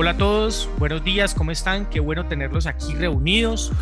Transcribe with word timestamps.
Hola 0.00 0.10
a 0.12 0.16
todos, 0.16 0.70
buenos 0.78 1.02
días, 1.02 1.34
¿cómo 1.34 1.50
están? 1.50 1.90
Qué 1.90 1.98
bueno 1.98 2.24
tenerlos 2.24 2.68
aquí 2.68 2.94
reunidos. 2.94 3.72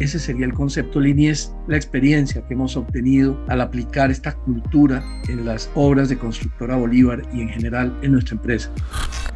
Ese 0.00 0.18
sería 0.18 0.44
el 0.44 0.54
concepto 0.54 0.98
Lean 0.98 1.20
y 1.20 1.28
es 1.28 1.54
la 1.68 1.76
experiencia 1.76 2.44
que 2.44 2.54
hemos 2.54 2.76
obtenido 2.76 3.38
al 3.46 3.60
aplicar 3.60 4.10
esta 4.10 4.34
cultura 4.34 5.04
en 5.28 5.46
las 5.46 5.70
obras 5.76 6.08
de 6.08 6.18
Constructora 6.18 6.74
Bolívar 6.74 7.22
y 7.32 7.42
en 7.42 7.48
general 7.50 7.96
en 8.02 8.10
nuestra 8.10 8.34
empresa. 8.34 8.72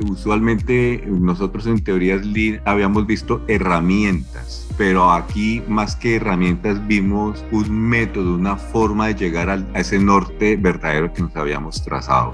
Usualmente 0.04 1.04
nosotros 1.06 1.64
en 1.68 1.84
teorías 1.84 2.26
Lean 2.26 2.60
habíamos 2.64 3.06
visto 3.06 3.44
herramientas, 3.46 4.66
pero 4.76 5.12
aquí 5.12 5.62
más 5.68 5.94
que 5.94 6.16
herramientas 6.16 6.84
vimos 6.88 7.44
un 7.52 7.70
método, 7.70 8.34
una 8.34 8.56
forma 8.56 9.06
de 9.06 9.14
llegar 9.14 9.48
a 9.48 9.78
ese 9.78 10.00
norte 10.00 10.56
verdadero 10.56 11.12
que 11.12 11.22
nos 11.22 11.36
habíamos 11.36 11.84
trazado 11.84 12.32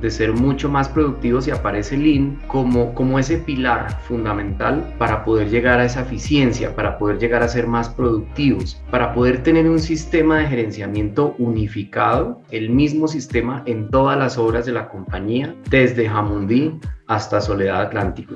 de 0.00 0.10
ser 0.10 0.32
mucho 0.32 0.68
más 0.68 0.88
productivos 0.88 1.46
y 1.46 1.50
aparece 1.50 1.96
Lean 1.96 2.40
como, 2.46 2.94
como 2.94 3.18
ese 3.18 3.38
pilar 3.38 4.00
fundamental 4.02 4.94
para 4.98 5.24
poder 5.24 5.48
llegar 5.50 5.80
a 5.80 5.84
esa 5.84 6.02
eficiencia, 6.02 6.74
para 6.74 6.98
poder 6.98 7.18
llegar 7.18 7.42
a 7.42 7.48
ser 7.48 7.66
más 7.66 7.88
productivos, 7.88 8.80
para 8.90 9.14
poder 9.14 9.42
tener 9.42 9.68
un 9.68 9.80
sistema 9.80 10.38
de 10.38 10.48
gerenciamiento 10.48 11.34
unificado, 11.38 12.42
el 12.50 12.70
mismo 12.70 13.08
sistema 13.08 13.62
en 13.66 13.90
todas 13.90 14.18
las 14.18 14.38
obras 14.38 14.66
de 14.66 14.72
la 14.72 14.88
compañía, 14.88 15.54
desde 15.68 16.08
Jamundí 16.08 16.78
hasta 17.06 17.40
Soledad 17.40 17.82
Atlántico. 17.82 18.34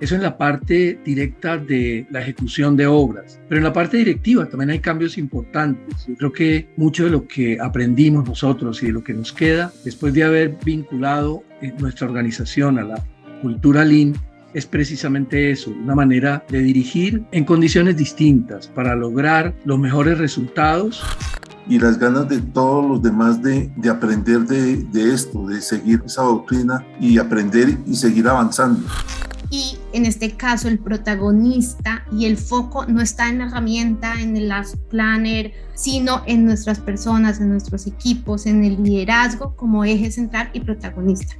Eso 0.00 0.14
en 0.16 0.22
la 0.22 0.36
parte 0.36 0.98
directa 1.04 1.56
de 1.56 2.06
la 2.10 2.20
ejecución 2.20 2.76
de 2.76 2.86
obras. 2.86 3.40
Pero 3.48 3.58
en 3.58 3.64
la 3.64 3.72
parte 3.72 3.96
directiva 3.96 4.46
también 4.46 4.70
hay 4.70 4.80
cambios 4.80 5.16
importantes. 5.18 6.06
Yo 6.06 6.16
creo 6.16 6.32
que 6.32 6.68
mucho 6.76 7.04
de 7.04 7.10
lo 7.10 7.26
que 7.26 7.58
aprendimos 7.60 8.28
nosotros 8.28 8.82
y 8.82 8.86
de 8.86 8.92
lo 8.92 9.04
que 9.04 9.14
nos 9.14 9.32
queda 9.32 9.72
después 9.84 10.12
de 10.12 10.24
haber 10.24 10.56
vinculado 10.64 11.42
nuestra 11.78 12.06
organización 12.06 12.78
a 12.78 12.84
la 12.84 13.04
cultura 13.40 13.84
Lean 13.84 14.14
es 14.52 14.66
precisamente 14.66 15.50
eso, 15.50 15.70
una 15.70 15.94
manera 15.94 16.44
de 16.48 16.60
dirigir 16.60 17.24
en 17.32 17.44
condiciones 17.44 17.96
distintas 17.96 18.68
para 18.68 18.94
lograr 18.94 19.54
los 19.64 19.78
mejores 19.78 20.18
resultados 20.18 21.02
y 21.66 21.78
las 21.78 21.98
ganas 21.98 22.28
de 22.28 22.40
todos 22.40 22.86
los 22.86 23.02
demás 23.02 23.42
de, 23.42 23.72
de 23.76 23.90
aprender 23.90 24.40
de, 24.40 24.76
de, 24.76 25.14
esto, 25.14 25.46
de 25.46 25.60
seguir 25.60 26.02
esa 26.04 26.22
doctrina 26.22 26.86
y 27.00 27.18
aprender 27.18 27.78
y 27.86 27.96
seguir 27.96 28.28
avanzando 28.28 28.86
en 29.94 30.06
este 30.06 30.32
caso 30.32 30.66
el 30.66 30.80
protagonista 30.80 32.04
y 32.10 32.26
el 32.26 32.36
foco 32.36 32.84
no 32.86 33.00
está 33.00 33.28
en 33.28 33.38
la 33.38 33.46
herramienta, 33.46 34.20
en 34.20 34.36
el 34.36 34.48
Last 34.48 34.74
Planner, 34.90 35.52
sino 35.74 36.22
en 36.26 36.44
nuestras 36.44 36.80
personas, 36.80 37.40
en 37.40 37.50
nuestros 37.50 37.86
equipos, 37.86 38.46
en 38.46 38.64
el 38.64 38.82
liderazgo 38.82 39.54
como 39.54 39.84
eje 39.84 40.10
central 40.10 40.50
y 40.52 40.60
protagonista. 40.60 41.36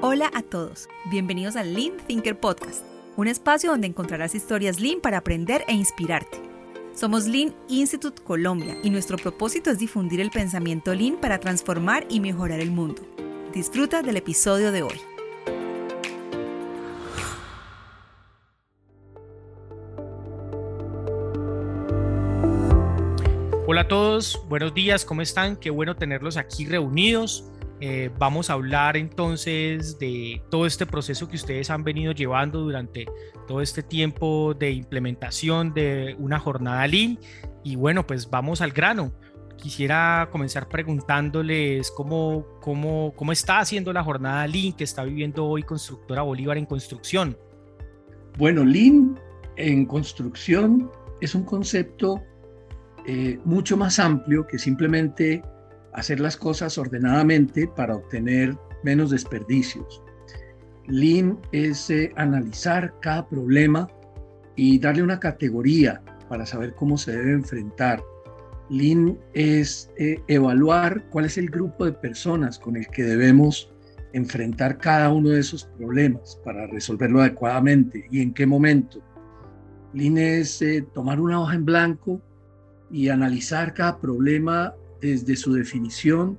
Hola 0.00 0.30
a 0.32 0.42
todos, 0.42 0.88
bienvenidos 1.10 1.56
al 1.56 1.74
Lean 1.74 1.96
Thinker 2.06 2.38
Podcast, 2.38 2.84
un 3.16 3.26
espacio 3.26 3.72
donde 3.72 3.88
encontrarás 3.88 4.36
historias 4.36 4.78
Lean 4.78 5.00
para 5.00 5.18
aprender 5.18 5.64
e 5.66 5.74
inspirarte. 5.74 6.55
Somos 6.96 7.26
Lean 7.26 7.54
Institute 7.68 8.22
Colombia 8.22 8.78
y 8.82 8.88
nuestro 8.88 9.18
propósito 9.18 9.70
es 9.70 9.78
difundir 9.78 10.18
el 10.18 10.30
pensamiento 10.30 10.94
Lean 10.94 11.20
para 11.20 11.38
transformar 11.38 12.06
y 12.08 12.20
mejorar 12.20 12.58
el 12.60 12.70
mundo. 12.70 13.02
Disfruta 13.52 14.00
del 14.00 14.16
episodio 14.16 14.72
de 14.72 14.82
hoy. 14.82 14.98
Hola 23.66 23.82
a 23.82 23.88
todos, 23.88 24.40
buenos 24.48 24.72
días, 24.72 25.04
¿cómo 25.04 25.20
están? 25.20 25.56
Qué 25.56 25.68
bueno 25.68 25.96
tenerlos 25.96 26.38
aquí 26.38 26.64
reunidos. 26.64 27.44
Eh, 27.80 28.10
vamos 28.18 28.48
a 28.48 28.54
hablar 28.54 28.96
entonces 28.96 29.98
de 29.98 30.42
todo 30.50 30.66
este 30.66 30.86
proceso 30.86 31.28
que 31.28 31.36
ustedes 31.36 31.68
han 31.68 31.84
venido 31.84 32.12
llevando 32.12 32.60
durante 32.60 33.06
todo 33.46 33.60
este 33.60 33.82
tiempo 33.82 34.54
de 34.54 34.70
implementación 34.70 35.74
de 35.74 36.16
una 36.18 36.38
jornada 36.38 36.86
Lean. 36.86 37.18
Y 37.62 37.76
bueno, 37.76 38.06
pues 38.06 38.30
vamos 38.30 38.60
al 38.60 38.72
grano. 38.72 39.12
Quisiera 39.56 40.28
comenzar 40.32 40.68
preguntándoles 40.68 41.90
cómo, 41.90 42.46
cómo, 42.60 43.12
cómo 43.16 43.32
está 43.32 43.58
haciendo 43.58 43.92
la 43.92 44.02
jornada 44.02 44.46
Lean 44.46 44.72
que 44.72 44.84
está 44.84 45.04
viviendo 45.04 45.44
hoy 45.46 45.62
Constructora 45.62 46.22
Bolívar 46.22 46.56
en 46.56 46.66
construcción. 46.66 47.36
Bueno, 48.38 48.64
Lean 48.64 49.18
en 49.56 49.86
construcción 49.86 50.90
es 51.20 51.34
un 51.34 51.44
concepto 51.44 52.22
eh, 53.06 53.38
mucho 53.44 53.76
más 53.76 53.98
amplio 53.98 54.46
que 54.46 54.58
simplemente 54.58 55.42
hacer 55.96 56.20
las 56.20 56.36
cosas 56.36 56.78
ordenadamente 56.78 57.66
para 57.66 57.96
obtener 57.96 58.56
menos 58.84 59.10
desperdicios. 59.10 60.02
Lean 60.86 61.38
es 61.52 61.90
eh, 61.90 62.12
analizar 62.16 62.94
cada 63.00 63.26
problema 63.26 63.88
y 64.54 64.78
darle 64.78 65.02
una 65.02 65.18
categoría 65.18 66.02
para 66.28 66.46
saber 66.46 66.74
cómo 66.74 66.96
se 66.98 67.12
debe 67.12 67.32
enfrentar. 67.32 68.02
Lean 68.68 69.18
es 69.32 69.90
eh, 69.96 70.20
evaluar 70.28 71.02
cuál 71.10 71.24
es 71.24 71.38
el 71.38 71.50
grupo 71.50 71.86
de 71.86 71.92
personas 71.92 72.58
con 72.58 72.76
el 72.76 72.86
que 72.88 73.02
debemos 73.02 73.72
enfrentar 74.12 74.78
cada 74.78 75.10
uno 75.10 75.30
de 75.30 75.40
esos 75.40 75.64
problemas 75.64 76.38
para 76.44 76.66
resolverlo 76.66 77.20
adecuadamente 77.20 78.06
y 78.10 78.20
en 78.20 78.34
qué 78.34 78.46
momento. 78.46 79.00
Lean 79.94 80.18
es 80.18 80.60
eh, 80.60 80.86
tomar 80.92 81.20
una 81.20 81.40
hoja 81.40 81.54
en 81.54 81.64
blanco 81.64 82.20
y 82.90 83.08
analizar 83.08 83.72
cada 83.72 83.98
problema 83.98 84.74
desde 85.00 85.36
su 85.36 85.52
definición, 85.52 86.38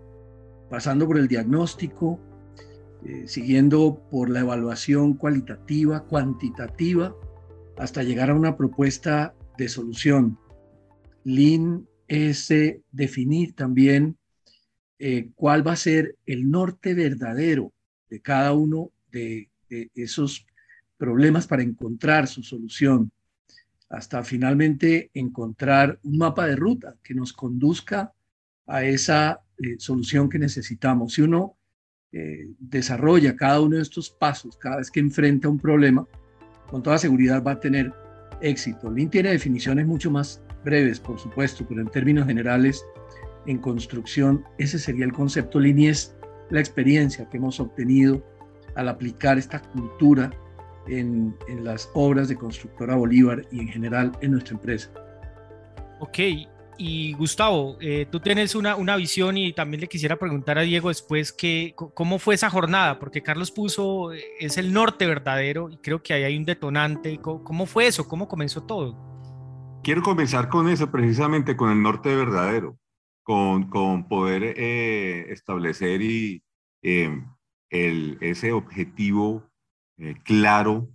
pasando 0.70 1.08
por 1.08 1.18
el 1.18 1.28
diagnóstico, 1.28 2.20
eh, 3.06 3.28
siguiendo 3.28 4.02
por 4.10 4.30
la 4.30 4.40
evaluación 4.40 5.14
cualitativa, 5.14 6.04
cuantitativa, 6.06 7.16
hasta 7.78 8.04
llegar 8.04 8.32
a 8.32 8.36
una 8.36 8.58
propuesta 8.58 9.36
de 9.58 9.70
solución. 9.70 10.38
Lean 11.24 11.88
es 12.08 12.50
eh, 12.52 12.82
definir 12.92 13.54
también 13.54 14.18
eh, 15.00 15.30
cuál 15.36 15.66
va 15.66 15.74
a 15.74 15.78
ser 15.78 16.16
el 16.26 16.50
norte 16.50 16.96
verdadero 16.96 17.72
de 18.10 18.22
cada 18.22 18.54
uno 18.54 18.92
de 19.12 19.50
esos 19.96 20.46
problemas 20.98 21.46
para 21.46 21.62
encontrar 21.62 22.28
su 22.28 22.42
solución, 22.42 23.12
hasta 23.90 24.24
finalmente 24.24 25.12
encontrar 25.14 26.00
un 26.04 26.18
mapa 26.18 26.48
de 26.48 26.56
ruta 26.56 26.96
que 27.04 27.14
nos 27.14 27.34
conduzca 27.34 28.14
a 28.68 28.84
esa 28.84 29.42
eh, 29.58 29.76
solución 29.80 30.30
que 30.30 30.40
necesitamos. 30.40 31.14
Si 31.14 31.22
uno 31.22 31.58
eh, 32.12 32.48
desarrolla 32.60 33.36
cada 33.36 33.62
uno 33.62 33.78
de 33.78 33.82
estos 33.82 34.10
pasos 34.10 34.58
cada 34.58 34.78
vez 34.78 34.92
que 34.92 35.00
enfrenta 35.00 35.50
un 35.50 35.60
problema, 35.60 36.06
con 36.70 36.84
toda 36.84 36.98
seguridad 36.98 37.44
va 37.44 37.54
a 37.54 37.60
tener 37.60 37.94
éxito. 38.42 38.92
Lean 38.92 39.10
tiene 39.10 39.32
definiciones 39.32 39.88
mucho 39.88 40.12
más 40.12 40.42
breves, 40.64 41.00
por 41.00 41.20
supuesto, 41.20 41.66
pero 41.68 41.82
en 41.82 41.88
términos 41.88 42.28
generales, 42.28 42.86
en 43.46 43.58
construcción, 43.58 44.44
ese 44.58 44.80
sería 44.80 45.06
el 45.06 45.14
concepto 45.14 45.60
Lean 45.60 45.80
es 45.80 46.16
la 46.50 46.60
experiencia 46.60 47.28
que 47.30 47.38
hemos 47.38 47.60
obtenido 47.60 48.24
al 48.76 48.90
aplicar 48.90 49.38
esta 49.38 49.62
cultura 49.62 50.32
en, 50.88 51.36
en 51.48 51.64
las 51.64 51.90
obras 51.94 52.30
de 52.30 52.36
Constructora 52.36 52.96
Bolívar 52.96 53.46
y 53.52 53.60
en 53.60 53.68
general 53.68 54.12
en 54.22 54.32
nuestra 54.32 54.56
empresa. 54.56 54.92
Ok, 56.00 56.20
y 56.78 57.14
Gustavo, 57.14 57.78
eh, 57.82 58.08
tú 58.10 58.20
tienes 58.20 58.56
una, 58.56 58.76
una, 58.76 58.96
visión 58.96 59.38
y 59.38 59.54
también 59.54 59.82
le 59.82 59.88
quisiera 59.88 60.18
preguntar 60.18 60.58
a 60.58 60.62
Diego 60.62 60.90
después 60.90 61.34
que, 61.34 61.74
cómo 61.76 62.20
fue 62.20 62.36
esa 62.36 62.50
jornada, 62.50 63.00
porque 63.00 63.24
Carlos 63.24 63.52
puso, 63.52 64.14
eh, 64.14 64.24
es 64.40 64.58
el 64.58 64.72
norte 64.74 65.06
verdadero 65.08 65.70
y 65.70 65.78
creo 65.78 66.04
que 66.04 66.14
ahí 66.14 66.24
hay 66.24 66.38
un 66.38 66.46
detonante. 66.46 67.20
¿Cómo, 67.20 67.66
fue 67.66 67.88
eso? 67.88 68.08
¿Cómo 68.08 68.28
comenzó 68.28 68.64
todo? 68.64 68.96
Quiero 69.84 70.02
comenzar 70.04 70.50
con 70.50 70.70
eso, 70.70 70.92
precisamente 70.92 71.56
con 71.56 71.72
el 71.72 71.82
norte 71.82 72.16
verdadero, 72.16 72.78
con, 73.24 73.70
con 73.70 74.08
poder 74.08 74.54
eh, 74.58 75.32
establecer 75.32 76.02
y, 76.02 76.44
em, 76.82 77.26
el, 77.70 78.18
ese 78.22 78.52
objetivo 78.52 79.44
claro 80.24 80.88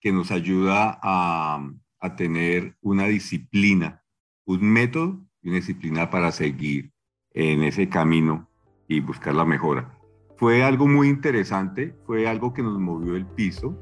que 0.00 0.10
nos 0.10 0.30
ayuda 0.30 0.98
a, 1.02 1.70
a 2.00 2.16
tener 2.16 2.76
una 2.80 3.04
disciplina 3.04 4.01
un 4.44 4.62
método 4.62 5.20
y 5.42 5.48
una 5.48 5.56
disciplina 5.56 6.10
para 6.10 6.32
seguir 6.32 6.92
en 7.34 7.62
ese 7.62 7.88
camino 7.88 8.48
y 8.88 9.00
buscar 9.00 9.34
la 9.34 9.44
mejora. 9.44 9.98
Fue 10.36 10.62
algo 10.64 10.86
muy 10.86 11.08
interesante, 11.08 11.94
fue 12.06 12.28
algo 12.28 12.52
que 12.52 12.62
nos 12.62 12.78
movió 12.78 13.16
el 13.16 13.26
piso 13.26 13.78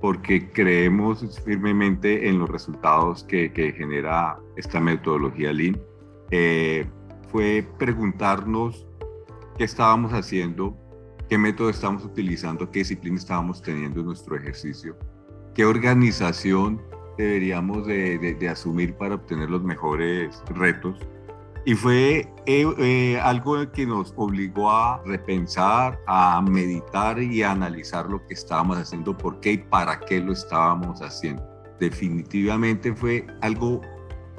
porque 0.00 0.50
creemos 0.50 1.40
firmemente 1.44 2.28
en 2.28 2.38
los 2.38 2.50
resultados 2.50 3.24
que, 3.24 3.50
genera 3.74 4.38
esta 4.56 4.78
metodología 4.78 5.50
Lean. 5.52 5.80
Eh, 6.30 6.86
fue 7.32 7.66
preguntarnos 7.78 8.86
qué 9.56 9.64
estábamos 9.64 10.12
haciendo, 10.12 10.76
qué 11.28 11.38
método 11.38 11.70
estamos 11.70 12.04
utilizando, 12.04 12.70
qué 12.70 12.80
disciplina 12.80 13.16
estábamos 13.16 13.62
teniendo 13.62 14.00
en 14.00 14.06
nuestro 14.06 14.36
ejercicio, 14.36 14.98
qué 15.54 15.64
organización 15.64 16.82
deberíamos 17.16 17.86
de, 17.86 18.48
asumir 18.50 18.94
para 18.94 19.16
obtener 19.16 19.50
los 19.50 19.62
mejores 19.62 20.42
retos. 20.54 20.98
Y 21.66 21.74
fue 21.74 22.28
eh, 22.46 22.66
eh, 22.78 23.18
algo 23.22 23.70
que 23.72 23.86
nos 23.86 24.12
obligó 24.16 24.70
a 24.70 25.02
repensar, 25.06 25.98
a 26.06 26.42
meditar 26.42 27.20
y 27.22 27.42
a 27.42 27.52
analizar 27.52 28.10
lo 28.10 28.24
que 28.26 28.34
estábamos 28.34 28.76
haciendo, 28.76 29.16
por 29.16 29.40
qué 29.40 29.52
y 29.52 29.58
para 29.58 29.98
qué 30.00 30.20
lo 30.20 30.32
estábamos 30.32 31.00
haciendo. 31.00 31.42
Definitivamente 31.80 32.94
fue 32.94 33.26
algo 33.40 33.80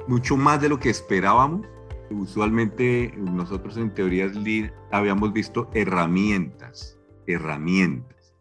mucho 0.06 0.36
más 0.36 0.60
de 0.60 0.68
lo 0.68 0.78
que 0.78 0.90
esperábamos. 0.90 1.66
Usualmente 2.10 3.12
nosotros 3.16 3.76
en 3.76 3.92
teorías 3.92 4.36
Lean 4.36 4.72
habíamos 4.92 5.32
visto 5.32 5.68
herramientas, 5.74 6.96
herramientas. 7.26 8.34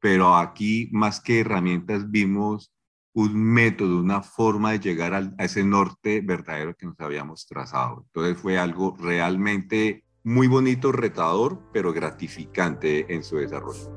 Pero 0.00 0.34
aquí 0.34 0.88
más 0.92 1.20
que 1.20 1.40
herramientas 1.40 2.10
vimos 2.10 2.72
un 3.18 3.34
método, 3.34 3.98
una 3.98 4.22
forma 4.22 4.70
de 4.70 4.78
llegar 4.78 5.12
a 5.12 5.44
ese 5.44 5.64
norte 5.64 6.20
verdadero 6.20 6.76
que 6.76 6.86
nos 6.86 7.00
habíamos 7.00 7.48
trazado. 7.48 8.04
Entonces 8.06 8.40
fue 8.40 8.58
algo 8.58 8.96
realmente 8.96 10.04
muy 10.22 10.46
bonito, 10.46 10.92
retador, 10.92 11.58
pero 11.72 11.92
gratificante 11.92 13.12
en 13.12 13.24
su 13.24 13.38
desarrollo. 13.38 13.92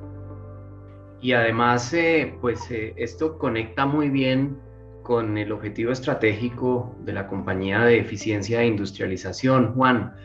Y 1.21 1.33
además, 1.33 1.94
eh, 1.94 2.35
pues 2.41 2.71
eh, 2.71 2.95
esto 2.97 3.38
conecta 3.38 3.85
muy 3.85 4.09
bien 4.09 4.57
con 5.03 5.38
el 5.38 5.51
objetivo 5.51 5.91
estratégico 5.91 6.95
de 7.06 7.13
la 7.13 7.27
compañía 7.27 7.81
de 7.81 8.00
eficiencia 8.00 8.63
e 8.63 8.65
industrialización, 8.65 9.75
Juan, 9.75 10.15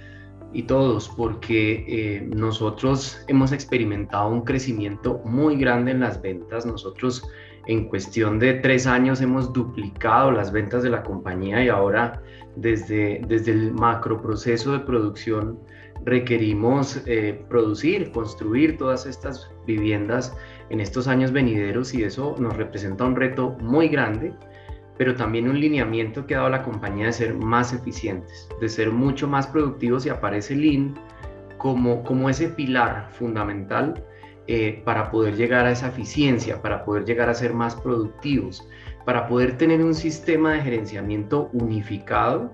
y 0.55 0.63
todos, 0.63 1.11
porque 1.11 1.85
eh, 1.87 2.31
nosotros 2.35 3.23
hemos 3.29 3.53
experimentado 3.53 4.31
un 4.31 4.41
crecimiento 4.41 5.21
muy 5.27 5.57
grande 5.57 5.91
en 5.91 6.01
las 6.01 6.23
ventas. 6.23 6.65
Nosotros 6.65 7.29
en 7.67 7.89
cuestión 7.89 8.39
de 8.39 8.55
tres 8.55 8.87
años 8.87 9.21
hemos 9.21 9.53
duplicado 9.53 10.31
las 10.31 10.53
ventas 10.53 10.83
de 10.83 10.91
la 10.91 11.03
compañía 11.03 11.65
y 11.65 11.69
ahora 11.69 12.23
desde, 12.55 13.21
desde 13.27 13.53
el 13.53 13.73
macroproceso 13.73 14.73
de 14.73 14.81
producción 14.81 15.59
requerimos 16.05 17.03
eh, 17.07 17.45
producir, 17.49 18.13
construir 18.13 18.77
todas 18.77 19.07
estas 19.07 19.51
viviendas 19.67 20.37
en 20.71 20.81
estos 20.81 21.09
años 21.09 21.33
venideros 21.33 21.95
y 21.95 22.05
eso 22.05 22.37
nos 22.39 22.57
representa 22.57 23.05
un 23.05 23.17
reto 23.17 23.57
muy 23.61 23.89
grande, 23.89 24.33
pero 24.97 25.15
también 25.15 25.49
un 25.49 25.59
lineamiento 25.59 26.27
que 26.27 26.35
ha 26.35 26.39
dado 26.39 26.51
la 26.51 26.63
compañía 26.63 27.07
de 27.07 27.13
ser 27.13 27.35
más 27.35 27.73
eficientes, 27.73 28.49
de 28.61 28.69
ser 28.69 28.93
mucho 28.93 29.27
más 29.27 29.47
productivos 29.47 30.07
y 30.07 30.11
aparece 30.11 30.55
Lean 30.55 30.95
como, 31.59 32.05
como 32.05 32.31
ese 32.31 32.49
pilar 32.49 33.09
fundamental 33.11 34.05
eh, 34.49 34.83
para 34.85 35.11
poder 35.11 35.37
llegar 35.37 35.67
a 35.67 35.73
esa 35.73 35.89
eficiencia, 35.89 36.63
para 36.63 36.85
poder 36.85 37.05
llegar 37.05 37.29
a 37.29 37.35
ser 37.35 37.53
más 37.53 37.75
productivos, 37.75 38.69
para 39.05 39.27
poder 39.27 39.57
tener 39.57 39.83
un 39.83 39.95
sistema 39.95 40.53
de 40.53 40.63
gerenciamiento 40.63 41.51
unificado, 41.53 42.53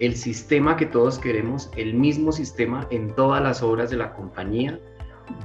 el 0.00 0.16
sistema 0.16 0.76
que 0.76 0.86
todos 0.86 1.18
queremos, 1.18 1.70
el 1.76 1.94
mismo 1.94 2.32
sistema 2.32 2.86
en 2.90 3.14
todas 3.14 3.42
las 3.42 3.62
obras 3.62 3.90
de 3.90 3.96
la 3.96 4.14
compañía, 4.14 4.78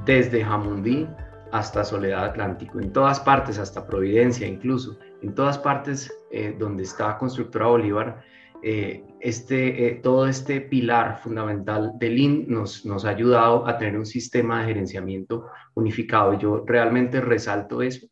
desde 0.05 0.43
Jamundí 0.43 1.07
hasta 1.51 1.83
Soledad 1.83 2.25
Atlántico, 2.25 2.79
en 2.79 2.91
todas 2.91 3.19
partes, 3.19 3.57
hasta 3.57 3.85
Providencia 3.85 4.47
incluso, 4.47 4.97
en 5.21 5.33
todas 5.35 5.57
partes 5.57 6.11
eh, 6.31 6.55
donde 6.57 6.83
está 6.83 7.17
Constructora 7.17 7.67
Bolívar, 7.67 8.23
eh, 8.63 9.03
este, 9.19 9.87
eh, 9.87 9.95
todo 10.01 10.27
este 10.27 10.61
pilar 10.61 11.19
fundamental 11.21 11.93
del 11.99 12.15
Lean 12.15 12.45
nos, 12.47 12.85
nos 12.85 13.05
ha 13.05 13.09
ayudado 13.09 13.67
a 13.67 13.77
tener 13.77 13.97
un 13.97 14.05
sistema 14.05 14.61
de 14.61 14.67
gerenciamiento 14.67 15.47
unificado. 15.75 16.37
Yo 16.39 16.63
realmente 16.65 17.21
resalto 17.21 17.81
eso 17.81 18.07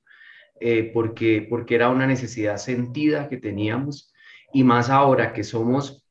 eh, 0.59 0.91
porque, 0.93 1.45
porque 1.49 1.75
era 1.75 1.89
una 1.89 2.05
necesidad 2.07 2.57
sentida 2.57 3.27
que 3.27 3.37
teníamos 3.37 4.13
y 4.53 4.63
más 4.63 4.89
ahora 4.89 5.33
que 5.33 5.43
somos 5.43 6.03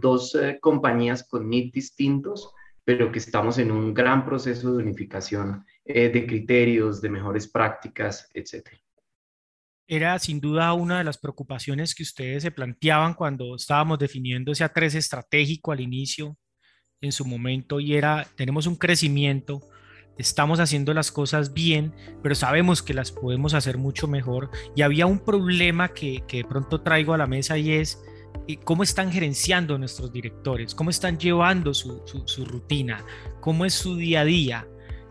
dos 0.00 0.36
compañías 0.60 1.26
con 1.28 1.48
NIT 1.48 1.74
distintos, 1.74 2.52
pero 2.84 3.12
que 3.12 3.18
estamos 3.18 3.58
en 3.58 3.70
un 3.70 3.92
gran 3.92 4.24
proceso 4.24 4.72
de 4.72 4.82
unificación 4.82 5.64
de 5.84 6.26
criterios, 6.26 7.00
de 7.00 7.10
mejores 7.10 7.48
prácticas, 7.48 8.28
etcétera 8.34 8.80
era 9.90 10.16
sin 10.20 10.40
duda 10.40 10.72
una 10.72 10.98
de 10.98 11.04
las 11.04 11.18
preocupaciones 11.18 11.96
que 11.96 12.04
ustedes 12.04 12.44
se 12.44 12.52
planteaban 12.52 13.14
cuando 13.14 13.56
estábamos 13.56 13.98
definiendo 13.98 14.52
ese 14.52 14.64
A3 14.64 14.94
estratégico 14.94 15.72
al 15.72 15.80
inicio, 15.80 16.38
en 17.00 17.10
su 17.10 17.24
momento, 17.24 17.80
y 17.80 17.96
era, 17.96 18.24
tenemos 18.36 18.68
un 18.68 18.76
crecimiento, 18.76 19.60
estamos 20.16 20.60
haciendo 20.60 20.94
las 20.94 21.10
cosas 21.10 21.54
bien, 21.54 21.92
pero 22.22 22.36
sabemos 22.36 22.84
que 22.84 22.94
las 22.94 23.10
podemos 23.10 23.52
hacer 23.52 23.78
mucho 23.78 24.06
mejor. 24.06 24.50
Y 24.76 24.82
había 24.82 25.06
un 25.06 25.18
problema 25.18 25.88
que, 25.88 26.22
que 26.28 26.36
de 26.36 26.44
pronto 26.44 26.82
traigo 26.82 27.12
a 27.12 27.18
la 27.18 27.26
mesa 27.26 27.58
y 27.58 27.72
es 27.72 28.00
eh, 28.46 28.58
cómo 28.62 28.84
están 28.84 29.10
gerenciando 29.10 29.76
nuestros 29.76 30.12
directores, 30.12 30.72
cómo 30.72 30.90
están 30.90 31.18
llevando 31.18 31.74
su, 31.74 32.00
su, 32.06 32.22
su 32.28 32.44
rutina, 32.44 33.04
cómo 33.40 33.64
es 33.64 33.74
su 33.74 33.96
día 33.96 34.20
a 34.20 34.24
día. 34.24 34.68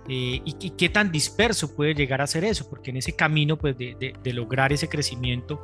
Eh, 0.10 0.42
y, 0.44 0.72
qué 0.72 0.90
tan 0.90 1.12
disperso 1.12 1.76
puede 1.76 1.94
llegar 1.94 2.22
a 2.22 2.28
ser 2.28 2.44
eso, 2.44 2.68
porque 2.68 2.90
en 2.90 2.98
ese 2.98 3.16
camino 3.16 3.58
pues, 3.58 3.78
de, 3.78 4.34
lograr 4.34 4.74
ese 4.74 4.90
crecimiento 4.90 5.64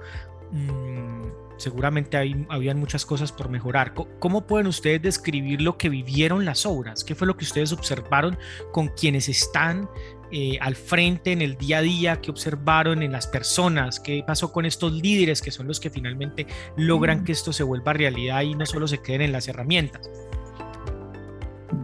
mm, 0.51 1.25
seguramente 1.57 2.15
hay, 2.17 2.45
habían 2.49 2.79
muchas 2.79 3.07
cosas 3.07 3.31
por 3.31 3.49
mejorar. 3.49 3.95
¿Cómo 4.19 4.45
pueden 4.45 4.67
ustedes 4.67 5.01
describir 5.01 5.61
lo 5.61 5.77
que 5.77 5.89
vivieron 5.89 6.45
las 6.45 6.67
obras? 6.67 7.03
¿Qué 7.03 7.15
fue 7.15 7.25
lo 7.25 7.35
que 7.35 7.45
ustedes 7.45 7.73
observaron 7.73 8.37
con 8.71 8.89
quienes 8.89 9.29
están 9.29 9.89
eh, 10.31 10.59
al 10.61 10.75
frente 10.75 11.31
en 11.31 11.41
el 11.41 11.57
día 11.57 11.79
a 11.79 11.81
día? 11.81 12.21
¿Qué 12.21 12.29
observaron 12.29 13.01
en 13.01 13.11
las 13.11 13.25
personas? 13.25 13.99
¿Qué 13.99 14.23
pasó 14.27 14.51
con 14.51 14.65
estos 14.65 14.93
líderes 14.93 15.41
que 15.41 15.49
son 15.49 15.67
los 15.67 15.79
que 15.79 15.89
finalmente 15.89 16.45
logran 16.77 17.21
mm. 17.21 17.23
que 17.23 17.31
esto 17.31 17.51
se 17.51 17.63
vuelva 17.63 17.93
realidad 17.93 18.41
y 18.41 18.53
no 18.53 18.67
solo 18.67 18.87
se 18.87 19.01
queden 19.01 19.23
en 19.23 19.31
las 19.31 19.47
herramientas? 19.47 20.07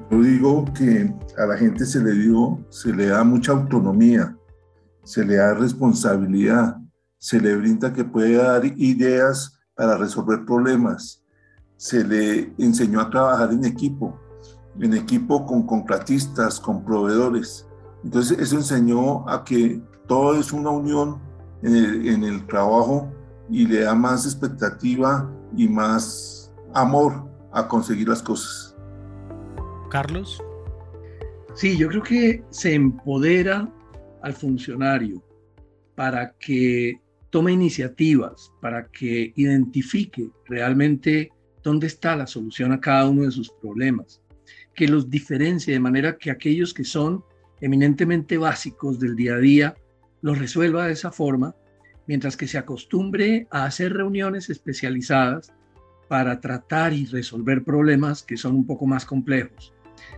Yo 0.09 0.21
digo 0.21 0.65
que 0.73 1.13
a 1.37 1.45
la 1.45 1.57
gente 1.57 1.85
se 1.85 2.03
le 2.03 2.11
dio, 2.11 2.59
se 2.69 2.93
le 2.93 3.07
da 3.07 3.23
mucha 3.23 3.53
autonomía, 3.53 4.37
se 5.03 5.25
le 5.25 5.35
da 5.35 5.53
responsabilidad, 5.53 6.77
se 7.17 7.39
le 7.39 7.55
brinda 7.55 7.93
que 7.93 8.03
puede 8.03 8.35
dar 8.35 8.65
ideas 8.65 9.59
para 9.75 9.97
resolver 9.97 10.45
problemas, 10.45 11.23
se 11.77 12.03
le 12.03 12.53
enseñó 12.57 12.99
a 12.99 13.09
trabajar 13.09 13.51
en 13.51 13.65
equipo, 13.65 14.19
en 14.79 14.93
equipo 14.93 15.45
con 15.45 15.65
contratistas, 15.65 16.59
con 16.59 16.83
proveedores. 16.83 17.67
Entonces 18.03 18.37
eso 18.39 18.57
enseñó 18.57 19.27
a 19.29 19.43
que 19.43 19.81
todo 20.07 20.39
es 20.39 20.51
una 20.51 20.71
unión 20.71 21.21
en 21.61 21.75
el, 21.75 22.07
en 22.07 22.23
el 22.23 22.47
trabajo 22.47 23.11
y 23.49 23.65
le 23.65 23.81
da 23.81 23.95
más 23.95 24.25
expectativa 24.25 25.29
y 25.55 25.67
más 25.67 26.51
amor 26.73 27.29
a 27.51 27.67
conseguir 27.67 28.07
las 28.07 28.21
cosas. 28.21 28.70
Carlos. 29.91 30.41
Sí, 31.53 31.77
yo 31.77 31.89
creo 31.89 32.01
que 32.01 32.43
se 32.49 32.73
empodera 32.73 33.69
al 34.23 34.33
funcionario 34.33 35.21
para 35.95 36.33
que 36.39 36.99
tome 37.29 37.51
iniciativas, 37.51 38.51
para 38.61 38.87
que 38.87 39.33
identifique 39.35 40.29
realmente 40.45 41.29
dónde 41.61 41.87
está 41.87 42.15
la 42.15 42.25
solución 42.25 42.71
a 42.71 42.79
cada 42.79 43.09
uno 43.09 43.23
de 43.23 43.31
sus 43.31 43.51
problemas, 43.61 44.21
que 44.73 44.87
los 44.87 45.09
diferencie 45.09 45.73
de 45.73 45.79
manera 45.79 46.17
que 46.17 46.31
aquellos 46.31 46.73
que 46.73 46.85
son 46.85 47.23
eminentemente 47.59 48.37
básicos 48.37 48.97
del 48.97 49.15
día 49.15 49.35
a 49.35 49.39
día 49.39 49.75
los 50.21 50.39
resuelva 50.39 50.87
de 50.87 50.93
esa 50.93 51.11
forma, 51.11 51.53
mientras 52.07 52.37
que 52.37 52.47
se 52.47 52.57
acostumbre 52.57 53.47
a 53.51 53.65
hacer 53.65 53.93
reuniones 53.93 54.49
especializadas 54.49 55.53
para 56.07 56.39
tratar 56.39 56.93
y 56.93 57.05
resolver 57.05 57.63
problemas 57.63 58.23
que 58.23 58.37
son 58.37 58.55
un 58.55 58.65
poco 58.65 58.85
más 58.85 59.05
complejos. 59.05 59.73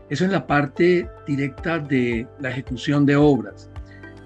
Eso 0.10 0.26
en 0.26 0.32
la 0.32 0.46
parte 0.46 1.10
directa 1.28 1.80
de 1.80 2.28
la 2.40 2.50
ejecución 2.50 3.06
de 3.06 3.16
obras. 3.16 3.70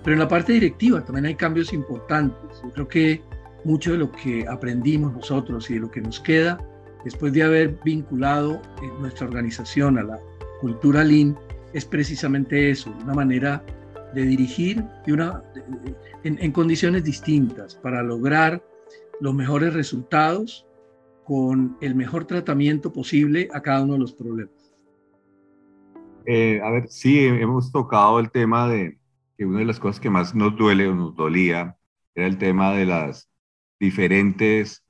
Pero 0.04 0.14
en 0.14 0.20
la 0.20 0.28
parte 0.28 0.54
directiva 0.54 1.04
también 1.04 1.26
hay 1.26 1.36
cambios 1.36 1.74
importantes. 1.74 2.62
Yo 2.64 2.72
creo 2.72 2.88
que 2.88 3.22
mucho 3.64 3.92
de 3.92 3.98
lo 3.98 4.12
que 4.12 4.46
aprendimos 4.48 5.14
nosotros 5.14 5.70
y 5.70 5.76
de 5.76 5.80
lo 5.82 5.92
que 5.92 6.02
nos 6.02 6.20
queda 6.20 6.58
después 7.04 7.34
de 7.34 7.44
haber 7.44 7.78
vinculado 7.84 8.62
nuestra 9.00 9.28
organización 9.28 9.98
a 9.98 10.04
la 10.04 10.20
cultura 10.62 11.04
Lean 11.04 11.38
es 11.74 11.86
precisamente 11.86 12.70
eso, 12.70 12.94
una 13.04 13.14
manera 13.14 13.64
de 14.14 14.24
dirigir 14.24 14.84
de 15.06 15.14
una, 15.14 15.44
en 16.24 16.52
condiciones 16.52 17.04
distintas 17.04 17.76
para 17.76 18.02
lograr 18.02 18.64
los 19.20 19.34
mejores 19.34 19.74
resultados 19.74 20.66
con 21.28 21.78
el 21.82 21.94
mejor 21.94 22.26
tratamiento 22.26 22.94
posible 22.94 23.50
a 23.52 23.62
cada 23.62 23.84
uno 23.84 23.94
de 23.94 24.00
los 24.00 24.14
problemas. 24.14 24.57
Eh, 26.30 26.60
a 26.62 26.70
ver, 26.72 26.90
sí, 26.90 27.26
hemos 27.26 27.72
tocado 27.72 28.20
el 28.20 28.30
tema 28.32 28.68
de 28.68 29.00
que 29.38 29.46
una 29.46 29.60
de 29.60 29.66
las 29.66 29.80
cosas 29.80 30.02
que 30.02 30.10
más 30.10 30.36
nos 30.36 30.58
duele 30.58 30.86
o 30.90 30.94
nos 30.94 31.16
dolía 31.16 31.78
era 32.14 32.28
el 32.28 32.38
tema 32.38 32.74
de 32.74 32.86
las 32.86 33.30
diferentes 33.80 34.84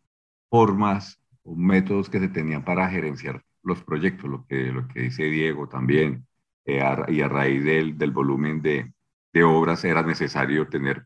formas 0.50 1.22
o 1.44 1.56
métodos 1.56 2.10
que 2.10 2.20
se 2.20 2.30
tenían 2.30 2.66
para 2.66 2.90
gerenciar 2.90 3.44
los 3.62 3.84
proyectos, 3.84 4.28
lo 4.28 4.48
que, 4.48 4.72
lo 4.72 4.88
que 4.88 5.02
dice 5.02 5.26
Diego 5.26 5.70
también, 5.70 6.26
eh, 6.66 6.82
y 7.10 7.22
a 7.22 7.30
raíz 7.30 7.64
del, 7.64 8.00
del 8.00 8.12
volumen 8.12 8.64
de, 8.64 8.92
de, 9.32 9.44
obras 9.44 9.84
era 9.86 10.02
necesario 10.02 10.68
tener 10.68 11.06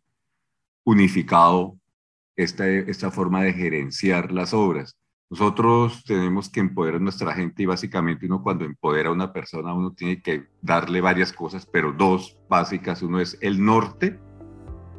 unificado 0.85 1.77
esta, 2.37 2.69
esta 2.69 3.11
forma 3.11 3.43
de 3.43 3.51
gerenciar 3.51 4.31
las 4.31 4.53
obras. 4.53 4.95
Nosotros 5.31 6.03
tenemos 6.03 6.49
que 6.49 6.59
empoderar 6.59 6.99
a 6.99 7.03
nuestra 7.03 7.33
gente 7.33 7.63
y 7.63 7.65
básicamente 7.65 8.25
uno 8.25 8.43
cuando 8.43 8.65
empodera 8.65 9.07
a 9.07 9.13
una 9.13 9.31
persona, 9.31 9.73
uno 9.73 9.93
tiene 9.93 10.21
que 10.21 10.47
darle 10.61 10.99
varias 10.99 11.31
cosas, 11.31 11.65
pero 11.65 11.93
dos 11.93 12.37
básicas. 12.49 13.01
Uno 13.01 13.21
es 13.21 13.37
el 13.39 13.63
norte 13.63 14.19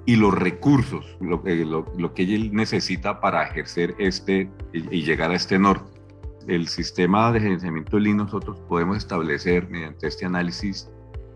y 0.07 0.17
los 0.17 0.33
recursos, 0.35 1.19
lo, 1.21 1.43
lo, 1.45 1.85
lo 1.99 2.15
que 2.15 2.23
él 2.23 2.51
necesita 2.55 3.21
para 3.21 3.43
ejercer 3.43 3.95
este 3.99 4.51
y, 4.73 5.03
llegar 5.03 5.33
a 5.33 5.35
este 5.35 5.59
norte. 5.59 6.01
El 6.49 6.67
sistema 6.67 7.31
de 7.31 7.41
gerenciamiento 7.41 7.99
Lean 7.99 8.17
nosotros 8.17 8.59
podemos 8.71 8.97
establecer 8.97 9.69
mediante 9.69 10.09
este 10.09 10.25
análisis 10.25 10.91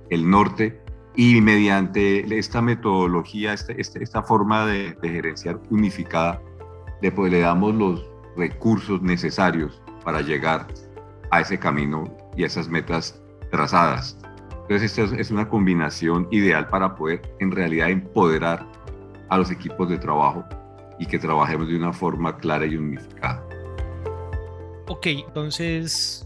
el 0.09 0.29
norte 0.29 0.81
y 1.15 1.43
mediante 1.43 2.38
esta 2.38 2.62
metodología, 2.62 3.53
este, 3.53 3.79
este, 3.79 4.03
esta 4.03 4.23
forma 4.23 4.65
de, 4.65 4.97
de, 5.03 5.09
gerenciar 5.11 5.61
unificada, 5.69 6.41
le, 7.03 7.12
pues, 7.12 7.31
le 7.31 7.41
damos 7.41 7.75
los 7.75 8.15
recursos 8.37 9.00
necesarios 9.02 9.81
para 10.05 10.21
llegar 10.21 10.66
a 11.31 11.40
ese 11.40 11.59
camino 11.59 12.05
y 12.37 12.45
a 12.45 12.47
esas 12.47 12.69
metas 12.69 13.21
trazadas. 13.50 14.19
Entonces, 14.62 14.99
esta 14.99 15.16
es 15.16 15.31
una 15.31 15.49
combinación 15.49 16.26
ideal 16.31 16.69
para 16.69 16.95
poder 16.97 17.23
en 17.40 17.52
realidad 17.52 17.90
empoderar 17.90 18.66
a 19.28 19.38
los 19.38 19.50
equipos 19.50 19.88
de 19.88 19.99
trabajo 19.99 20.45
y 20.99 21.07
que 21.07 21.19
trabajemos 21.19 21.69
de 21.69 21.76
una 21.76 21.93
forma 21.93 22.37
clara 22.37 22.66
y 22.66 22.76
unificada. 22.76 23.45
Ok, 24.88 25.07
entonces, 25.07 26.25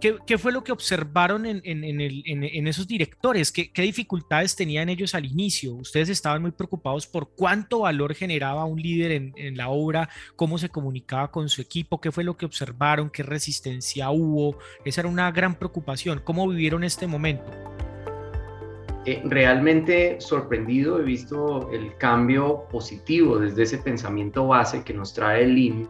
¿qué, 0.00 0.38
fue 0.38 0.52
lo 0.52 0.64
que 0.64 0.72
observaron 0.72 1.46
en, 1.46 2.66
esos 2.66 2.86
directores? 2.86 3.52
¿Qué, 3.52 3.70
¿Qué, 3.70 3.82
dificultades 3.82 4.54
tenían 4.56 4.88
ellos 4.88 5.14
al 5.14 5.24
inicio? 5.24 5.74
Ustedes 5.74 6.08
estaban 6.08 6.42
muy 6.42 6.52
preocupados 6.52 7.06
por 7.06 7.30
cuánto 7.30 7.80
valor 7.80 8.14
generaba 8.14 8.64
un 8.64 8.80
líder 8.80 9.32
en, 9.36 9.56
la 9.56 9.68
obra, 9.68 10.08
cómo 10.36 10.58
se 10.58 10.68
comunicaba 10.68 11.30
con 11.30 11.48
su 11.48 11.60
equipo, 11.60 12.00
qué 12.00 12.12
fue 12.12 12.24
lo 12.24 12.36
que 12.36 12.46
observaron, 12.46 13.10
qué 13.10 13.22
resistencia 13.22 14.10
hubo. 14.10 14.58
Esa 14.84 15.00
era 15.02 15.10
una 15.10 15.30
gran 15.32 15.54
preocupación. 15.54 16.20
¿Cómo 16.22 16.48
vivieron 16.48 16.84
este 16.84 17.06
momento? 17.06 17.50
Eh, 19.04 19.22
realmente 19.24 20.20
sorprendido 20.20 21.00
he 21.00 21.02
visto 21.02 21.70
el 21.72 21.96
cambio 21.96 22.64
positivo 22.70 23.38
desde 23.38 23.62
ese 23.62 23.78
pensamiento 23.78 24.46
base 24.46 24.84
que 24.84 24.92
nos 24.92 25.14
trae 25.14 25.44
el 25.44 25.54
Lean 25.54 25.88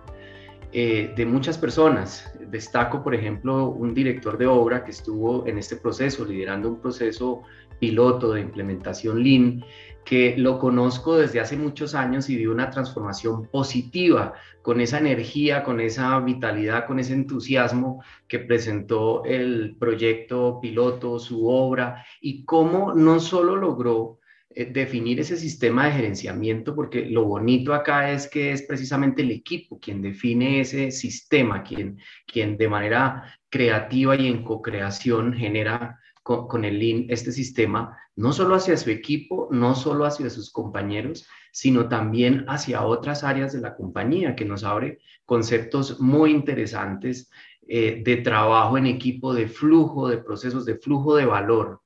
eh, 0.72 1.12
de 1.16 1.26
muchas 1.26 1.58
personas. 1.58 2.30
Destaco, 2.50 3.02
por 3.02 3.14
ejemplo, 3.14 3.68
un 3.68 3.94
director 3.94 4.36
de 4.38 4.46
obra 4.46 4.84
que 4.84 4.90
estuvo 4.90 5.46
en 5.46 5.58
este 5.58 5.76
proceso, 5.76 6.24
liderando 6.24 6.68
un 6.68 6.80
proceso 6.80 7.42
piloto 7.78 8.32
de 8.32 8.40
implementación 8.40 9.22
Lean 9.22 9.64
que 10.08 10.34
lo 10.38 10.58
conozco 10.58 11.18
desde 11.18 11.38
hace 11.38 11.58
muchos 11.58 11.94
años 11.94 12.30
y 12.30 12.36
dio 12.36 12.50
una 12.50 12.70
transformación 12.70 13.44
positiva 13.44 14.32
con 14.62 14.80
esa 14.80 14.98
energía, 14.98 15.62
con 15.62 15.80
esa 15.80 16.18
vitalidad, 16.20 16.86
con 16.86 16.98
ese 16.98 17.12
entusiasmo 17.12 18.02
que 18.26 18.38
presentó 18.38 19.22
el 19.26 19.76
proyecto 19.78 20.60
piloto, 20.62 21.18
su 21.18 21.46
obra 21.46 22.06
y 22.22 22.42
cómo 22.46 22.94
no 22.94 23.20
solo 23.20 23.56
logró 23.56 24.17
definir 24.50 25.20
ese 25.20 25.36
sistema 25.36 25.86
de 25.86 25.92
gerenciamiento, 25.92 26.74
porque 26.74 27.06
lo 27.06 27.24
bonito 27.24 27.74
acá 27.74 28.10
es 28.10 28.28
que 28.28 28.52
es 28.52 28.62
precisamente 28.62 29.22
el 29.22 29.30
equipo 29.30 29.78
quien 29.78 30.02
define 30.02 30.60
ese 30.60 30.90
sistema, 30.90 31.62
quien, 31.62 31.98
quien 32.26 32.56
de 32.56 32.68
manera 32.68 33.38
creativa 33.50 34.16
y 34.16 34.26
en 34.26 34.42
co-creación 34.42 35.34
genera 35.34 35.98
con, 36.22 36.64
el 36.64 36.78
Lean 36.78 37.06
este 37.08 37.32
sistema, 37.32 37.96
no 38.14 38.32
solo 38.32 38.54
hacia 38.54 38.76
su 38.76 38.90
equipo, 38.90 39.48
no 39.50 39.74
solo 39.74 40.04
hacia 40.04 40.28
sus 40.28 40.52
compañeros, 40.52 41.26
sino 41.52 41.88
también 41.88 42.44
hacia 42.48 42.84
otras 42.84 43.24
áreas 43.24 43.54
de 43.54 43.60
la 43.60 43.74
compañía, 43.74 44.36
que 44.36 44.44
nos 44.44 44.62
abre 44.62 44.98
conceptos 45.24 46.00
muy 46.00 46.32
interesantes 46.32 47.30
eh, 47.66 48.02
de 48.04 48.16
trabajo 48.18 48.76
en 48.76 48.86
equipo, 48.86 49.32
de 49.32 49.48
flujo, 49.48 50.08
de 50.08 50.18
procesos, 50.18 50.66
de 50.66 50.76
flujo 50.76 51.16
de 51.16 51.24
valor. 51.24 51.80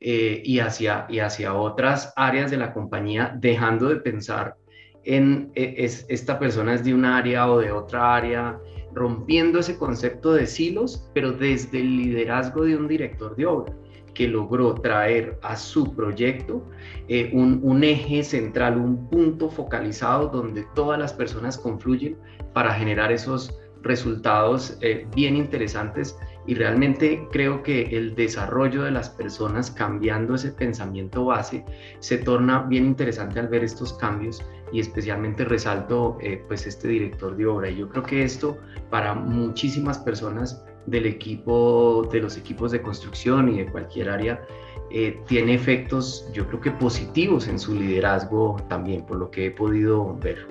Eh, 0.00 0.42
y, 0.44 0.60
hacia, 0.60 1.06
y 1.08 1.18
hacia 1.18 1.54
otras 1.54 2.12
áreas 2.14 2.52
de 2.52 2.56
la 2.56 2.72
compañía, 2.72 3.34
dejando 3.36 3.88
de 3.88 3.96
pensar 3.96 4.54
en 5.02 5.50
e, 5.56 5.74
es, 5.78 6.06
esta 6.08 6.38
persona 6.38 6.74
es 6.74 6.84
de 6.84 6.94
un 6.94 7.04
área 7.04 7.50
o 7.50 7.58
de 7.58 7.72
otra 7.72 8.14
área, 8.14 8.60
rompiendo 8.94 9.58
ese 9.58 9.76
concepto 9.76 10.32
de 10.34 10.46
silos, 10.46 11.10
pero 11.14 11.32
desde 11.32 11.80
el 11.80 11.96
liderazgo 11.96 12.64
de 12.64 12.76
un 12.76 12.86
director 12.86 13.34
de 13.34 13.46
obra 13.46 13.74
que 14.14 14.28
logró 14.28 14.74
traer 14.74 15.38
a 15.42 15.56
su 15.56 15.94
proyecto 15.94 16.64
eh, 17.08 17.30
un, 17.32 17.84
eje 17.84 18.22
central, 18.22 18.76
un 18.76 19.08
punto 19.08 19.50
focalizado 19.50 20.28
donde 20.28 20.66
todas 20.74 20.98
las 20.98 21.12
personas 21.12 21.56
confluyen 21.56 22.16
para 22.52 22.74
generar 22.74 23.12
esos 23.12 23.56
resultados 23.82 24.76
eh, 24.80 25.06
bien 25.14 25.36
interesantes 25.36 26.16
y 26.48 26.54
realmente 26.54 27.28
creo 27.30 27.62
que 27.62 27.82
el 27.94 28.14
desarrollo 28.14 28.82
de 28.82 28.90
las 28.90 29.10
personas 29.10 29.70
cambiando 29.70 30.34
ese 30.34 30.50
pensamiento 30.50 31.26
base 31.26 31.62
se 31.98 32.16
torna 32.16 32.62
bien 32.62 32.86
interesante 32.86 33.38
al 33.38 33.48
ver 33.48 33.64
estos 33.64 33.92
cambios 33.92 34.42
y 34.72 34.80
especialmente 34.80 35.44
resalto 35.44 36.16
eh, 36.22 36.42
pues 36.48 36.66
este 36.66 36.88
director 36.88 37.36
de 37.36 37.44
obra. 37.44 37.68
Y 37.68 37.76
yo 37.76 37.90
creo 37.90 38.02
que 38.02 38.22
esto 38.22 38.56
para 38.88 39.12
muchísimas 39.14 39.98
personas 39.98 40.64
del 40.86 41.04
equipo, 41.04 42.08
de 42.10 42.20
los 42.20 42.38
equipos 42.38 42.72
de 42.72 42.80
construcción 42.80 43.50
y 43.50 43.58
de 43.58 43.66
cualquier 43.70 44.08
área, 44.08 44.42
eh, 44.90 45.20
tiene 45.26 45.52
efectos 45.52 46.30
yo 46.32 46.46
creo 46.46 46.62
que 46.62 46.70
positivos 46.70 47.46
en 47.46 47.58
su 47.58 47.74
liderazgo 47.74 48.56
también, 48.70 49.04
por 49.04 49.18
lo 49.18 49.30
que 49.30 49.48
he 49.48 49.50
podido 49.50 50.16
ver. 50.16 50.46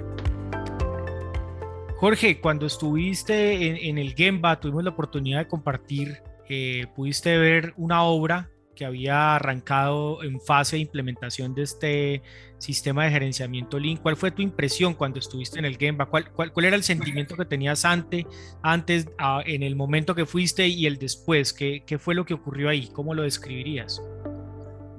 Jorge, 2.00 2.40
cuando 2.40 2.68
estuviste 2.68 3.90
en, 3.90 3.98
el 3.98 4.14
Gemba, 4.14 4.60
tuvimos 4.60 4.84
la 4.84 4.92
oportunidad 4.92 5.40
de 5.40 5.48
compartir, 5.48 6.22
eh, 6.48 6.86
pudiste 6.96 7.36
ver 7.40 7.74
una 7.76 8.04
obra 8.04 8.52
que 8.76 8.86
había 8.86 9.36
arrancado 9.36 10.22
en 10.22 10.40
fase 10.40 10.76
de 10.76 10.84
implementación 10.84 11.56
de 11.56 11.64
este 11.64 12.22
sistema 12.60 13.06
de 13.06 13.10
gerenciamiento 13.10 13.80
Lean. 13.80 13.98
¿Cuál 13.98 14.16
fue 14.16 14.30
tu 14.30 14.44
impresión 14.44 14.94
cuando 14.94 15.18
estuviste 15.18 15.58
en 15.58 15.66
el 15.66 15.78
Gemba? 15.78 16.06
¿Cuál, 16.06 16.30
era 16.58 16.76
el 16.76 16.84
sentimiento 16.84 17.36
que 17.36 17.46
tenías 17.46 17.84
antes, 17.84 18.26
antes 18.62 19.08
en 19.48 19.64
el 19.64 19.76
momento 19.76 20.14
que 20.14 20.28
fuiste 20.28 20.68
y 20.68 20.86
el 20.86 21.00
después? 21.00 21.52
¿Qué, 21.52 21.84
¿Qué 21.84 21.98
fue 21.98 22.14
lo 22.14 22.26
que 22.26 22.36
ocurrió 22.36 22.70
ahí? 22.70 22.90
¿Cómo 22.94 23.16
lo 23.16 23.24
describirías? 23.24 24.00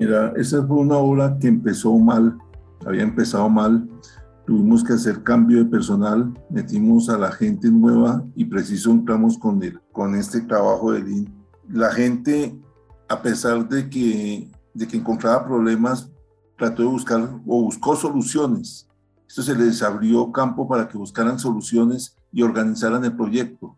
Mira, 0.01 0.33
esa 0.37 0.67
fue 0.67 0.79
una 0.79 0.97
obra 0.97 1.37
que 1.41 1.47
empezó 1.47 1.97
mal, 1.97 2.37
había 2.85 3.03
empezado 3.03 3.49
mal. 3.49 3.89
Tuvimos 4.49 4.83
que 4.83 4.95
hacer 4.95 5.23
cambio 5.23 5.59
de 5.59 5.67
personal, 5.67 6.33
metimos 6.49 7.11
a 7.11 7.19
la 7.19 7.31
gente 7.31 7.71
nueva 7.71 8.25
y 8.35 8.47
preciso 8.47 8.91
entramos 8.91 9.37
con, 9.37 9.61
con 9.93 10.15
este 10.15 10.41
trabajo 10.41 10.93
de 10.93 11.01
Lean. 11.01 11.45
La 11.69 11.93
gente 11.93 12.59
a 13.11 13.21
pesar 13.21 13.69
de 13.69 13.91
que, 13.91 14.51
de 14.73 14.89
que 14.89 14.97
encontraba 14.97 15.45
problemas, 15.45 16.11
trató 16.57 16.81
de 16.81 16.89
buscar 16.89 17.29
o 17.47 17.63
buscó 17.63 17.95
soluciones. 17.95 18.89
Esto 19.29 19.43
se 19.43 19.55
les 19.55 19.83
abrió 19.83 20.33
campo 20.33 20.67
para 20.67 20.89
que 20.89 20.97
buscaran 20.97 21.39
soluciones 21.39 22.17
y 22.33 22.41
organizaran 22.41 23.05
el 23.05 23.15
proyecto. 23.15 23.77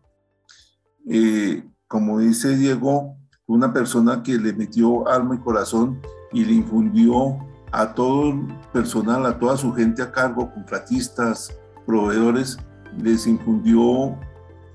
Eh, 1.05 1.69
como 1.85 2.19
dice 2.19 2.55
Diego, 2.55 3.17
una 3.45 3.73
persona 3.73 4.23
que 4.23 4.37
le 4.37 4.53
metió 4.53 5.05
alma 5.09 5.35
y 5.35 5.39
corazón 5.39 5.99
y 6.31 6.45
le 6.45 6.53
infundió 6.53 7.39
a 7.71 7.93
todo 7.93 8.31
el 8.31 8.47
personal, 8.73 9.25
a 9.25 9.39
toda 9.39 9.57
su 9.57 9.73
gente 9.73 10.01
a 10.01 10.11
cargo, 10.11 10.51
contratistas, 10.53 11.57
proveedores, 11.85 12.57
les 12.97 13.27
infundió 13.27 14.17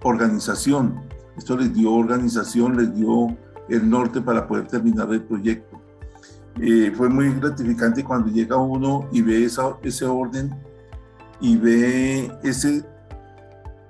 organización. 0.03 1.03
Esto 1.37 1.57
les 1.57 1.73
dio 1.75 1.93
organización, 1.93 2.77
les 2.77 2.95
dio 2.95 3.37
el 3.69 3.89
norte 3.89 4.21
para 4.21 4.47
poder 4.47 4.67
terminar 4.69 5.13
el 5.13 5.23
proyecto. 5.23 5.81
Eh, 6.61 6.91
fue 6.97 7.11
muy 7.11 7.31
gratificante 7.35 8.03
cuando 8.03 8.31
llega 8.31 8.57
uno 8.57 9.09
y 9.13 9.21
ve 9.21 9.45
esa, 9.45 9.77
ese 9.83 10.07
orden 10.07 10.55
y 11.39 11.57
ve 11.57 12.33
ese, 12.43 12.83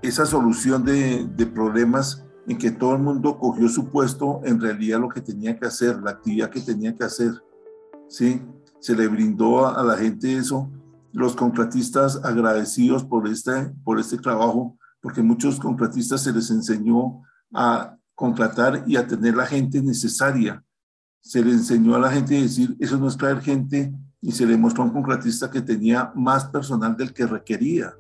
esa 0.03 0.27
solución 0.27 0.85
de, 0.85 1.29
de, 1.37 1.47
problemas 1.47 2.25
en 2.49 2.59
que 2.59 2.73
todo 2.73 2.95
el 2.95 3.03
mundo 3.03 3.39
cogió 3.39 3.69
su 3.69 3.89
puesto, 3.89 4.41
en 4.45 4.61
realidad 4.61 4.99
lo 4.99 5.09
que 5.09 5.21
tenía 5.21 5.57
que 5.57 5.67
hacer, 5.67 6.03
la 6.03 6.13
actividad 6.13 6.51
que 6.51 6.61
tenía 6.61 6.93
que 6.97 7.05
hacer. 7.05 7.41
¿sí? 8.09 8.43
Se 8.81 8.95
le 8.95 9.09
brindó 9.09 9.67
a, 9.67 9.83
la 9.83 9.97
gente 9.97 10.37
eso, 10.37 10.71
los 11.13 11.35
contratistas 11.35 12.21
agradecidos 12.25 13.05
por 13.05 13.27
este, 13.27 13.73
por 13.85 13.99
este 13.99 14.19
trabajo, 14.19 14.77
porque 15.01 15.23
muchos 15.23 15.59
contratistas 15.59 16.23
se 16.23 16.33
les 16.33 16.51
enseñó 16.51 17.23
a 17.53 17.97
contratar 18.15 18.85
y 18.87 18.97
a 18.97 19.07
tener 19.07 19.37
la 19.37 19.47
gente 19.47 19.83
necesaria. 19.83 20.63
Se 21.21 21.45
le 21.45 21.53
enseñó 21.53 21.95
a 21.95 21.99
la 21.99 22.11
gente 22.11 22.37
a 22.37 22.43
decir, 22.43 22.77
eso 22.81 22.99
no 22.99 23.09
es 23.09 23.17
traer 23.17 23.41
gente, 23.41 23.93
y 24.27 24.33
se 24.33 24.45
le 24.45 24.57
mostró 24.57 24.83
a 24.83 24.87
un 24.87 24.93
contratista 24.93 25.49
que 25.49 25.61
tenía 25.61 26.11
más 26.17 26.47
personal 26.47 26.97
del 26.97 27.13
que 27.13 27.27
requería. 27.27 27.95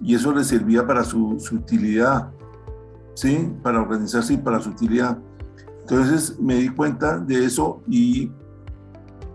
Y 0.00 0.14
eso 0.14 0.32
le 0.32 0.42
servía 0.44 0.86
para 0.86 1.04
su, 1.04 1.36
utilidad, 1.52 2.30
¿sí? 3.14 3.52
Para 3.62 3.82
organizarse 3.82 4.34
y 4.34 4.38
para 4.38 4.60
su 4.60 4.70
utilidad. 4.70 5.18
Entonces 5.80 6.38
me 6.40 6.54
di 6.54 6.68
cuenta 6.68 7.18
de 7.18 7.44
eso 7.44 7.82
y 7.88 8.30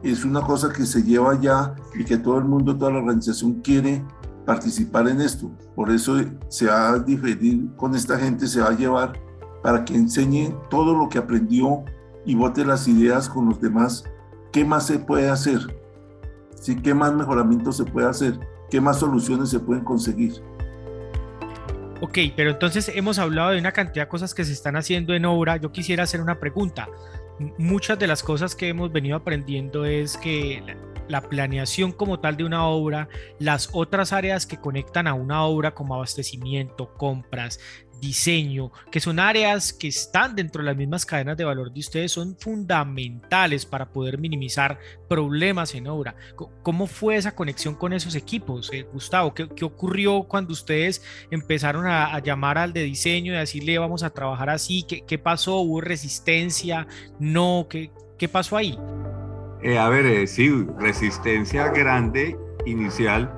es 0.03 0.25
una 0.25 0.41
cosa 0.41 0.71
que 0.71 0.85
se 0.85 1.01
lleva 1.01 1.39
ya 1.39 1.75
y 1.97 2.03
que 2.03 2.17
todo 2.17 2.37
el 2.37 2.45
mundo, 2.45 2.77
toda 2.77 2.91
la 2.91 2.99
organización 2.99 3.61
quiere 3.61 4.03
participar 4.45 5.07
en 5.07 5.21
esto. 5.21 5.49
Por 5.75 5.89
eso 5.91 6.17
se 6.49 6.67
va 6.67 6.89
a 6.89 6.99
diferir 6.99 7.73
con 7.77 7.95
esta 7.95 8.17
gente, 8.19 8.47
se 8.47 8.61
va 8.61 8.69
a 8.69 8.75
llevar 8.75 9.13
para 9.61 9.85
que 9.85 9.95
enseñe 9.95 10.53
todo 10.69 10.93
lo 10.93 11.07
que 11.07 11.17
aprendió 11.17 11.83
y 12.25 12.35
vote 12.35 12.65
las 12.65 12.87
ideas 12.87 13.29
con 13.29 13.47
los 13.47 13.61
demás. 13.61 14.03
¿Qué 14.51 14.65
más 14.65 14.85
se 14.87 14.99
puede 14.99 15.29
hacer? 15.29 15.59
¿Sí? 16.55 16.75
¿Qué 16.75 16.93
más 16.93 17.13
mejoramiento 17.13 17.71
se 17.71 17.85
puede 17.85 18.07
hacer? 18.07 18.39
¿Qué 18.69 18.81
más 18.81 18.99
soluciones 18.99 19.49
se 19.49 19.59
pueden 19.59 19.83
conseguir? 19.83 20.33
Ok, 22.01 22.17
pero 22.35 22.51
entonces 22.51 22.91
hemos 22.93 23.17
hablado 23.17 23.51
de 23.51 23.59
una 23.59 23.71
cantidad 23.71 24.05
de 24.05 24.09
cosas 24.09 24.33
que 24.33 24.43
se 24.43 24.51
están 24.51 24.75
haciendo 24.75 25.13
en 25.13 25.23
obra. 25.23 25.55
Yo 25.55 25.71
quisiera 25.71 26.03
hacer 26.03 26.19
una 26.19 26.37
pregunta. 26.37 26.89
Muchas 27.57 27.99
de 27.99 28.07
las 28.07 28.23
cosas 28.23 28.55
que 28.55 28.69
hemos 28.69 28.91
venido 28.91 29.15
aprendiendo 29.17 29.85
es 29.85 30.17
que 30.17 30.61
la 31.07 31.21
planeación 31.21 31.91
como 31.91 32.19
tal 32.19 32.37
de 32.37 32.43
una 32.43 32.65
obra, 32.67 33.09
las 33.39 33.69
otras 33.73 34.13
áreas 34.13 34.45
que 34.45 34.57
conectan 34.57 35.07
a 35.07 35.13
una 35.13 35.43
obra 35.43 35.73
como 35.73 35.95
abastecimiento, 35.95 36.93
compras, 36.95 37.59
diseño, 38.03 38.71
que 38.91 38.99
son 38.99 39.17
áreas 39.17 39.71
que 39.71 39.87
están 39.87 40.35
dentro 40.35 40.61
de 40.61 40.67
las 40.67 40.75
mismas 40.75 41.05
cadenas 41.05 41.37
de 41.37 41.45
valor 41.45 41.71
de 41.71 41.79
ustedes, 41.79 42.11
son 42.11 42.35
fundamentales 42.37 43.65
para 43.65 43.89
poder 43.89 44.17
minimizar 44.17 44.77
problemas 45.07 45.73
en 45.73 45.87
obra. 45.87 46.15
¿Cómo 46.61 46.85
fue 46.87 47.15
esa 47.15 47.33
conexión 47.33 47.75
con 47.75 47.93
esos 47.93 48.15
equipos, 48.15 48.71
eh, 48.73 48.85
Gustavo? 48.91 49.33
¿qué, 49.33 49.63
ocurrió 49.63 50.23
cuando 50.23 50.51
ustedes 50.51 51.01
empezaron 51.31 51.87
a, 51.87 52.19
llamar 52.19 52.57
al 52.57 52.73
de 52.73 52.83
diseño 52.83 53.33
y 53.33 53.37
decirle 53.37 53.77
vamos 53.77 54.03
a 54.03 54.09
trabajar 54.09 54.49
así? 54.49 54.83
¿Qué, 54.83 55.05
qué 55.05 55.17
pasó? 55.17 55.59
¿Hubo 55.59 55.79
resistencia? 55.79 56.87
¿No? 57.19 57.67
¿Qué, 57.69 57.91
qué 58.17 58.27
pasó 58.27 58.57
ahí? 58.57 58.77
Eh, 59.63 59.79
a 59.79 59.87
ver, 59.87 60.05
eh, 60.05 60.27
sí, 60.27 60.67
resistencia 60.77 61.69
grande 61.69 62.37
inicial 62.65 63.33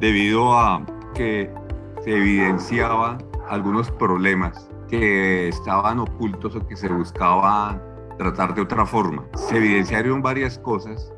debido 0.00 0.58
a 0.58 0.84
que 1.14 1.48
se 2.02 2.16
evidenciaban 2.16 3.24
algunos 3.48 3.88
problemas 3.92 4.68
que 4.88 5.46
estaban 5.46 6.00
ocultos 6.00 6.56
o 6.56 6.66
que 6.66 6.74
se 6.74 6.88
buscaba 6.88 7.80
tratar 8.18 8.56
de 8.56 8.62
otra 8.62 8.84
forma. 8.86 9.24
Se 9.36 9.58
evidenciaron 9.58 10.20
varias 10.20 10.58
cosas 10.58 11.12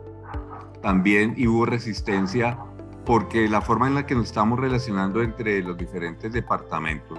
también 0.83 1.33
y 1.35 1.47
hubo 1.47 1.65
resistencia 1.65 2.59
porque 3.07 3.49
la 3.49 3.63
forma 3.63 3.87
en 3.87 3.95
la 3.95 4.05
que 4.05 4.15
nos 4.15 4.27
estamos 4.27 4.61
relacionando 4.61 5.23
entre 5.23 5.63
los 5.63 5.79
diferentes 5.79 6.31
departamentos 6.35 7.19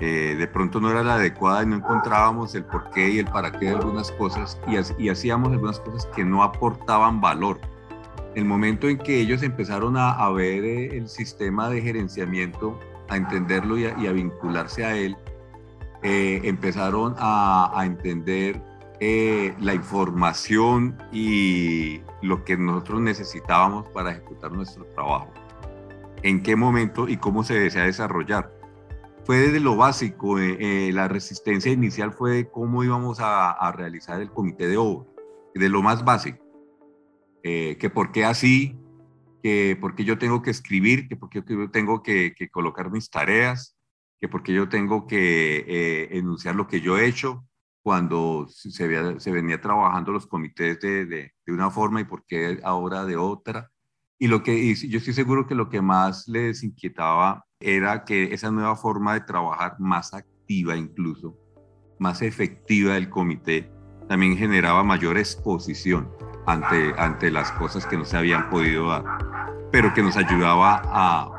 eh, 0.00 0.34
de 0.34 0.48
pronto 0.48 0.80
no 0.80 0.90
era 0.90 1.02
la 1.02 1.16
adecuada 1.16 1.62
y 1.62 1.66
no 1.66 1.76
encontrábamos 1.76 2.54
el 2.54 2.64
porqué 2.64 3.10
y 3.10 3.18
el 3.18 3.26
para 3.26 3.52
qué 3.52 3.66
de 3.66 3.72
algunas 3.72 4.10
cosas 4.12 4.58
y, 4.98 5.08
hacíamos 5.10 5.52
algunas 5.52 5.78
cosas 5.80 6.06
que 6.16 6.24
no 6.24 6.42
aportaban 6.42 7.20
valor. 7.20 7.60
El 8.34 8.46
momento 8.46 8.88
en 8.88 8.96
que 8.96 9.20
ellos 9.20 9.42
empezaron 9.42 9.98
a, 9.98 10.26
ver 10.30 10.64
eh, 10.64 10.96
el 10.96 11.06
sistema 11.08 11.68
de 11.68 11.82
gerenciamiento, 11.82 12.80
a 13.08 13.16
entenderlo 13.18 13.76
y 13.76 13.84
a, 13.84 14.12
vincularse 14.12 14.86
a 14.86 14.96
él, 14.96 15.16
eh, 16.02 16.40
empezaron 16.44 17.14
a, 17.18 17.70
a 17.78 17.84
entender 17.84 18.62
la 19.60 19.72
información 19.74 20.96
y 21.10 22.02
lo 22.20 22.44
que 22.44 22.56
nosotros 22.56 23.00
necesitábamos 23.00 23.88
para 23.88 24.12
ejecutar 24.12 24.52
nuestro 24.52 24.84
trabajo. 24.94 25.30
En 26.22 26.42
qué 26.42 26.54
momento 26.54 27.08
y 27.08 27.16
cómo 27.16 27.42
se 27.42 27.58
desea 27.58 27.84
desarrollar 27.84 28.59
fue 29.30 29.38
desde 29.38 29.60
lo 29.60 29.76
básico, 29.76 30.40
eh, 30.40 30.56
eh, 30.58 30.92
la 30.92 31.06
resistencia 31.06 31.70
inicial 31.70 32.12
fue 32.12 32.50
cómo 32.50 32.82
íbamos 32.82 33.18
a, 33.20 33.70
realizar 33.70 34.20
el 34.20 34.32
comité 34.32 34.66
de 34.66 34.76
obra, 34.76 35.08
de 35.54 35.68
lo 35.68 35.82
más 35.82 36.04
básico, 36.04 36.44
eh, 37.44 37.76
que 37.78 37.90
por 37.90 38.10
qué 38.10 38.24
así, 38.24 38.76
que 39.40 39.78
por 39.80 39.94
qué 39.94 40.02
yo 40.02 40.18
tengo 40.18 40.42
que 40.42 40.50
escribir, 40.50 41.06
que 41.06 41.14
por 41.14 41.30
qué 41.30 41.44
yo 41.46 41.70
tengo 41.70 42.02
que, 42.02 42.34
colocar 42.50 42.90
mis 42.90 43.08
tareas, 43.08 43.78
que 44.20 44.26
por 44.26 44.42
qué 44.42 44.52
yo 44.52 44.68
tengo 44.68 45.06
que 45.06 46.08
enunciar 46.10 46.56
lo 46.56 46.66
que 46.66 46.80
yo 46.80 46.98
he 46.98 47.06
hecho 47.06 47.46
cuando 47.84 48.48
se, 48.48 48.72
se 48.72 49.30
venía 49.30 49.60
trabajando 49.60 50.10
los 50.10 50.26
comités 50.26 50.80
de, 50.80 51.06
de, 51.06 51.34
de, 51.46 51.52
una 51.52 51.70
forma 51.70 52.00
y 52.00 52.04
por 52.04 52.24
qué 52.26 52.58
ahora 52.64 53.04
de 53.04 53.16
otra. 53.16 53.70
Y 54.22 54.28
lo 54.28 54.42
que 54.42 54.52
y 54.54 54.74
yo 54.90 54.98
estoy 54.98 55.14
seguro 55.14 55.46
que 55.46 55.54
lo 55.54 55.70
que 55.70 55.80
más 55.80 56.28
les 56.28 56.62
inquietaba 56.62 57.46
era 57.58 58.04
que 58.04 58.34
esa 58.34 58.50
nueva 58.50 58.76
forma 58.76 59.14
de 59.14 59.20
trabajar 59.22 59.76
más 59.78 60.12
activa 60.12 60.76
incluso, 60.76 61.38
más 61.98 62.20
efectiva 62.20 62.94
del 62.94 63.08
comité, 63.08 63.72
también 64.08 64.36
generaba 64.36 64.84
mayor 64.84 65.16
exposición 65.16 66.10
ante, 66.46 66.92
ante 66.98 67.30
las 67.30 67.50
cosas 67.52 67.86
que 67.86 67.96
no 67.96 68.04
se 68.04 68.18
habían 68.18 68.50
podido 68.50 68.90
dar, 68.90 69.04
pero 69.72 69.94
que 69.94 70.02
nos 70.02 70.18
ayudaba 70.18 70.82
a, 70.84 71.34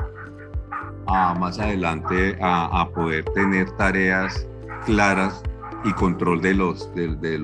a 1.05 1.35
más 1.35 1.59
adelante 1.59 2.35
a, 2.41 2.89
poder 2.95 3.25
tener 3.25 3.69
tareas 3.77 4.47
claras 4.87 5.43
y 5.83 5.93
control 5.93 6.41
de 6.41 6.55
los, 6.55 6.91
de, 6.95 7.09
de, 7.17 7.37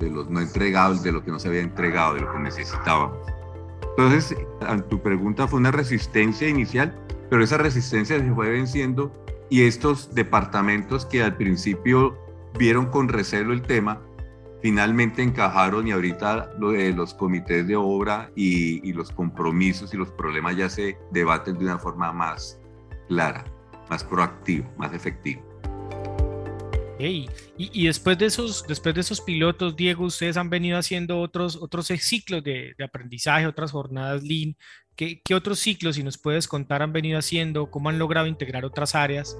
de 0.00 0.10
los 0.10 0.30
no 0.30 0.40
entregados, 0.40 1.02
de 1.02 1.12
lo 1.12 1.22
que 1.22 1.30
no 1.30 1.38
se 1.38 1.48
había 1.48 1.60
entregado, 1.60 2.14
de 2.14 2.22
lo 2.22 2.32
que 2.32 2.38
necesitábamos. 2.38 3.33
Entonces, 3.96 4.36
tu 4.88 5.00
pregunta 5.00 5.46
fue 5.46 5.60
una 5.60 5.70
resistencia 5.70 6.48
inicial, 6.48 6.94
pero 7.30 7.44
esa 7.44 7.58
resistencia 7.58 8.18
se 8.18 8.32
fue 8.32 8.50
venciendo 8.50 9.12
y 9.50 9.62
estos 9.62 10.14
departamentos 10.14 11.06
que 11.06 11.22
al 11.22 11.36
principio 11.36 12.18
vieron 12.58 12.86
con 12.86 13.08
recelo 13.08 13.52
el 13.52 13.62
tema, 13.62 14.00
finalmente 14.62 15.22
encajaron 15.22 15.86
y 15.86 15.92
ahorita 15.92 16.54
lo 16.58 16.72
de 16.72 16.92
los 16.92 17.14
comités 17.14 17.66
de 17.68 17.76
obra 17.76 18.30
y, 18.34 18.92
los 18.94 19.12
compromisos 19.12 19.94
y 19.94 19.96
los 19.96 20.10
problemas 20.10 20.56
ya 20.56 20.68
se 20.68 20.98
debaten 21.12 21.58
de 21.58 21.66
una 21.66 21.78
forma 21.78 22.12
más 22.12 22.58
clara, 23.08 23.44
más 23.90 24.02
proactiva, 24.02 24.66
más 24.76 24.92
efectiva. 24.92 25.42
Y, 26.98 27.86
después, 27.86 28.16
de 28.18 28.26
esos, 28.26 28.64
después 28.68 28.94
de 28.94 29.00
esos 29.00 29.20
pilotos, 29.20 29.74
Diego, 29.74 30.04
ustedes 30.04 30.36
han 30.36 30.48
venido 30.48 30.78
haciendo 30.78 31.20
otros, 31.20 31.56
otros 31.56 31.86
ciclos 31.86 32.44
de, 32.44 32.74
de 32.78 32.84
aprendizaje, 32.84 33.46
otras 33.46 33.72
jornadas 33.72 34.22
Lean 34.22 34.56
¿Qué, 34.96 35.20
otros 35.34 35.58
ciclos, 35.58 35.96
si 35.96 36.04
nos 36.04 36.18
puedes 36.18 36.46
contar, 36.46 36.80
han 36.80 36.92
venido 36.92 37.18
haciendo? 37.18 37.68
¿Cómo 37.68 37.88
han 37.88 37.98
logrado 37.98 38.28
integrar 38.28 38.64
otras 38.64 38.94
áreas? 38.94 39.36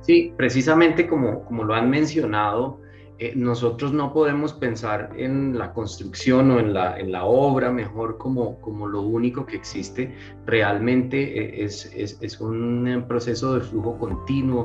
Sí, 0.00 0.32
precisamente 0.36 1.06
como, 1.06 1.44
como 1.44 1.62
lo 1.62 1.74
han 1.74 1.88
mencionado, 1.88 2.80
eh, 3.20 3.32
nosotros 3.36 3.92
no 3.92 4.12
podemos 4.12 4.52
pensar 4.52 5.12
en 5.16 5.56
la 5.56 5.72
construcción 5.72 6.50
o 6.50 6.58
en 6.58 6.74
la, 6.74 6.98
en 6.98 7.12
la 7.12 7.24
obra 7.26 7.70
mejor 7.70 8.18
como, 8.18 8.60
como 8.60 8.88
lo 8.88 9.02
único 9.02 9.46
que 9.46 9.54
existe. 9.54 10.16
Realmente 10.46 11.60
eh, 11.60 11.64
es, 11.64 11.86
es, 11.94 12.18
es 12.20 12.40
un 12.40 13.04
proceso 13.06 13.54
de 13.54 13.60
flujo 13.60 13.98
continuo 13.98 14.64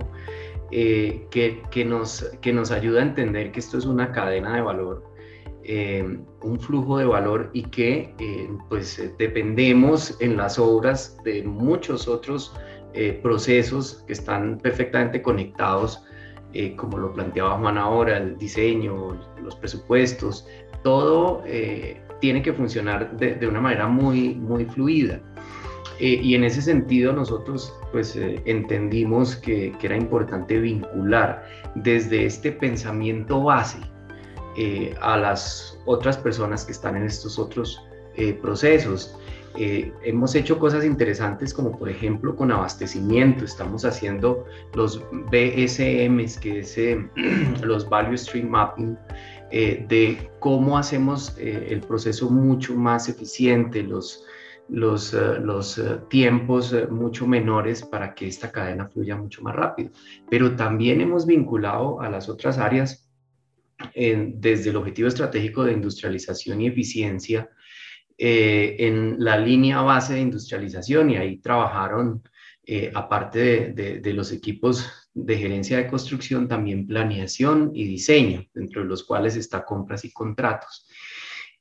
eh, 0.71 1.27
que, 1.29 1.85
nos, 1.85 2.23
que 2.41 2.51
nos 2.51 2.71
ayuda 2.71 2.99
a 2.99 3.03
entender 3.03 3.51
que 3.51 3.59
esto 3.59 3.77
es 3.77 3.85
una 3.85 4.11
cadena 4.11 4.55
de 4.55 4.61
valor 4.61 5.03
eh, 5.63 6.19
un 6.41 6.59
flujo 6.59 6.97
de 6.97 7.05
valor 7.05 7.49
y 7.53 7.63
que 7.63 8.13
eh, 8.19 8.49
pues 8.69 9.01
dependemos 9.17 10.15
en 10.21 10.37
las 10.37 10.59
obras 10.59 11.17
de 11.23 11.43
muchos 11.43 12.07
otros 12.07 12.53
procesos 13.21 14.05
que 14.07 14.13
están 14.13 14.57
perfectamente 14.59 15.21
conectados, 15.21 16.01
como 16.77 16.97
lo 16.97 17.11
planteaba 17.11 17.57
Juan 17.57 17.77
ahora, 17.77 18.19
el 18.19 18.37
diseño, 18.37 19.19
los 19.43 19.53
presupuestos, 19.57 20.47
todo 20.81 21.43
tiene 22.21 22.41
que 22.41 22.53
funcionar 22.53 23.17
de, 23.17 23.45
una 23.45 23.59
manera 23.59 23.87
muy, 23.87 24.35
muy 24.35 24.63
fluida. 24.63 25.19
Y 25.99 26.35
en 26.35 26.43
ese 26.43 26.61
sentido 26.61 27.13
nosotros 27.13 27.73
pues 27.91 28.17
entendimos 28.45 29.35
que, 29.35 29.73
era 29.81 29.95
importante 29.95 30.59
vincular 30.59 31.45
desde 31.75 32.25
este 32.25 32.51
pensamiento 32.51 33.43
base 33.43 33.79
eh, 34.57 34.95
a 35.01 35.17
las 35.17 35.77
otras 35.85 36.17
personas 36.17 36.63
que 36.63 36.71
están 36.71 36.95
en 36.95 37.03
estos 37.03 37.37
otros 37.37 37.81
eh, 38.15 38.31
procesos. 38.33 39.17
Eh, 39.57 39.91
hemos 40.03 40.33
hecho 40.33 40.57
cosas 40.59 40.85
interesantes 40.85 41.53
como 41.53 41.77
por 41.77 41.89
ejemplo 41.89 42.35
con 42.37 42.51
abastecimiento, 42.51 43.43
estamos 43.43 43.83
haciendo 43.83 44.45
los 44.73 45.01
BSMs, 45.11 46.39
que 46.39 46.59
es 46.59 46.77
los 47.63 47.89
Value 47.89 48.17
Stream 48.17 48.49
Mapping, 48.49 48.97
de 49.51 50.29
cómo 50.39 50.77
hacemos 50.77 51.33
el 51.37 51.79
proceso 51.81 52.29
mucho 52.29 52.75
más 52.75 53.07
eficiente, 53.07 53.83
los, 53.83 54.25
los, 54.69 55.13
los 55.13 55.81
tiempos 56.09 56.75
mucho 56.89 57.27
menores 57.27 57.83
para 57.83 58.13
que 58.15 58.27
esta 58.27 58.51
cadena 58.51 58.87
fluya 58.87 59.15
mucho 59.15 59.41
más 59.41 59.55
rápido. 59.55 59.91
Pero 60.29 60.55
también 60.55 61.01
hemos 61.01 61.25
vinculado 61.25 62.01
a 62.01 62.09
las 62.09 62.29
otras 62.29 62.57
áreas 62.57 63.07
desde 63.93 64.69
el 64.69 64.75
objetivo 64.75 65.07
estratégico 65.07 65.63
de 65.63 65.73
industrialización 65.73 66.61
y 66.61 66.67
eficiencia 66.67 67.49
eh, 68.17 68.77
en 68.79 69.17
la 69.19 69.37
línea 69.37 69.81
base 69.81 70.13
de 70.13 70.21
industrialización 70.21 71.09
y 71.09 71.17
ahí 71.17 71.37
trabajaron, 71.37 72.23
eh, 72.65 72.89
aparte 72.95 73.73
de, 73.73 74.13
los 74.13 74.31
equipos 74.31 74.89
de 75.13 75.37
gerencia 75.37 75.77
de 75.77 75.87
construcción, 75.87 76.47
también 76.47 76.87
planeación 76.87 77.71
y 77.73 77.83
diseño, 77.83 78.45
dentro 78.53 78.83
de 78.83 78.87
los 78.87 79.03
cuales 79.03 79.35
está 79.35 79.65
compras 79.65 80.05
y 80.05 80.13
contratos. 80.13 80.87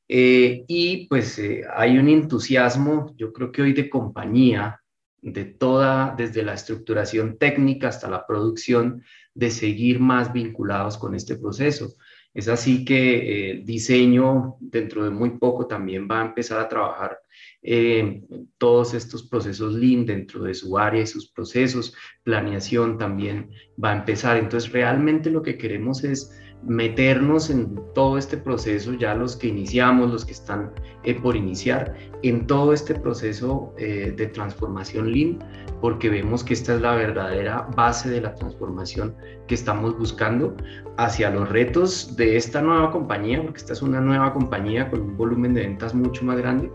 Eh, 0.08 0.64
y 0.68 1.06
pues 1.08 1.38
eh, 1.38 1.62
hay 1.74 1.98
un 1.98 2.08
entusiasmo, 2.08 3.14
yo 3.16 3.32
creo 3.32 3.50
que 3.50 3.62
hoy 3.62 3.72
de 3.72 3.88
compañía, 3.88 4.80
de 5.22 5.46
toda, 5.46 6.14
desde 6.16 6.42
la 6.42 6.52
estructuración 6.52 7.38
técnica 7.38 7.88
hasta 7.88 8.10
la 8.10 8.26
producción, 8.26 9.02
de 9.32 9.50
seguir 9.50 9.98
más 9.98 10.32
vinculados 10.32 10.98
con 10.98 11.14
este 11.14 11.36
proceso. 11.36 11.94
Es 12.34 12.48
así 12.48 12.84
que 12.84 13.50
el 13.50 13.64
diseño 13.64 14.56
dentro 14.60 15.04
de 15.04 15.10
muy 15.10 15.38
poco 15.38 15.66
también 15.66 16.08
va 16.10 16.20
a 16.20 16.26
empezar 16.26 16.60
a 16.60 16.68
trabajar 16.68 17.18
eh, 17.62 18.22
todos 18.58 18.92
estos 18.92 19.22
procesos 19.28 19.74
Lean 19.74 20.04
dentro 20.04 20.42
de 20.42 20.52
su 20.52 20.76
área 20.76 21.02
y 21.02 21.06
sus 21.06 21.30
procesos, 21.30 21.94
planeación 22.22 22.98
también 22.98 23.50
va 23.82 23.92
a 23.92 23.96
empezar. 23.98 24.36
Entonces, 24.36 24.72
realmente 24.72 25.30
lo 25.30 25.42
que 25.42 25.56
queremos 25.56 26.04
es 26.04 26.30
meternos 26.66 27.50
en 27.50 27.78
todo 27.94 28.18
este 28.18 28.36
proceso, 28.36 28.94
ya 28.94 29.14
los 29.14 29.36
que 29.36 29.48
iniciamos, 29.48 30.10
los 30.10 30.24
que 30.24 30.32
están 30.32 30.72
eh, 31.02 31.14
por 31.14 31.36
iniciar, 31.36 31.94
en 32.22 32.46
todo 32.46 32.72
este 32.72 32.94
proceso 32.94 33.74
eh, 33.78 34.12
de 34.16 34.26
transformación 34.26 35.12
Lean, 35.12 35.38
porque 35.80 36.08
vemos 36.08 36.42
que 36.42 36.54
esta 36.54 36.74
es 36.74 36.80
la 36.80 36.94
verdadera 36.94 37.68
base 37.76 38.08
de 38.08 38.20
la 38.20 38.34
transformación 38.34 39.14
que 39.46 39.54
estamos 39.54 39.98
buscando 39.98 40.56
hacia 40.96 41.30
los 41.30 41.48
retos 41.48 42.16
de 42.16 42.36
esta 42.36 42.62
nueva 42.62 42.90
compañía, 42.90 43.42
porque 43.42 43.58
esta 43.58 43.74
es 43.74 43.82
una 43.82 44.00
nueva 44.00 44.32
compañía 44.32 44.90
con 44.90 45.02
un 45.02 45.16
volumen 45.16 45.54
de 45.54 45.62
ventas 45.62 45.94
mucho 45.94 46.24
más 46.24 46.38
grande, 46.38 46.70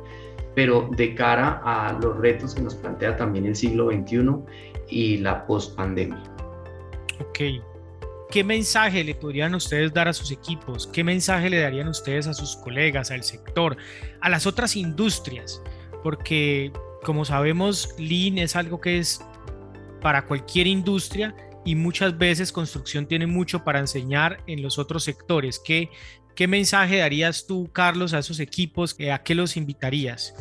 pero 0.56 0.90
de 0.96 1.16
cara 1.16 1.62
a 1.64 1.94
los 1.94 2.18
retos 2.18 2.54
que 2.54 2.62
nos 2.62 2.76
plantea 2.76 3.16
también 3.16 3.46
el 3.46 3.56
siglo 3.56 3.90
XXI 3.92 4.20
y 4.90 5.18
la 5.18 5.46
post-pandemia. 5.46 6.22
Ok. 7.20 7.64
¿Qué 8.32 8.44
mensaje 8.44 9.04
le 9.04 9.16
podrían 9.16 9.56
ustedes 9.56 9.92
dar 9.92 10.08
a 10.08 10.14
sus 10.14 10.32
equipos? 10.32 10.86
¿Qué 10.86 11.04
mensaje 11.04 11.50
le 11.50 11.62
darían 11.62 11.88
ustedes 11.88 12.28
a 12.28 12.36
sus 12.36 12.58
colegas, 12.58 13.10
al 13.10 13.24
sector, 13.24 13.76
a 14.22 14.30
las 14.30 14.46
otras 14.46 14.76
industrias? 14.76 15.64
Porque, 16.04 16.72
como 17.04 17.26
sabemos, 17.26 17.90
Lean 17.98 18.38
es 18.38 18.56
algo 18.56 18.80
que 18.80 19.00
es 19.00 19.26
para 20.00 20.28
cualquier 20.28 20.68
industria 20.68 21.36
y 21.66 21.74
muchas 21.74 22.20
veces 22.20 22.52
construcción 22.52 23.08
tiene 23.08 23.26
mucho 23.26 23.64
para 23.64 23.80
enseñar 23.80 24.44
en 24.46 24.62
los 24.62 24.78
otros 24.78 25.04
sectores. 25.06 25.60
¿Qué, 25.60 25.90
¿Qué 26.36 26.48
mensaje 26.48 26.98
darías 26.98 27.48
tú, 27.48 27.72
Carlos, 27.74 28.14
a 28.14 28.20
esos 28.20 28.40
equipos? 28.40 28.96
¿A 29.12 29.24
qué 29.24 29.34
los 29.34 29.58
invitarías? 29.58 30.36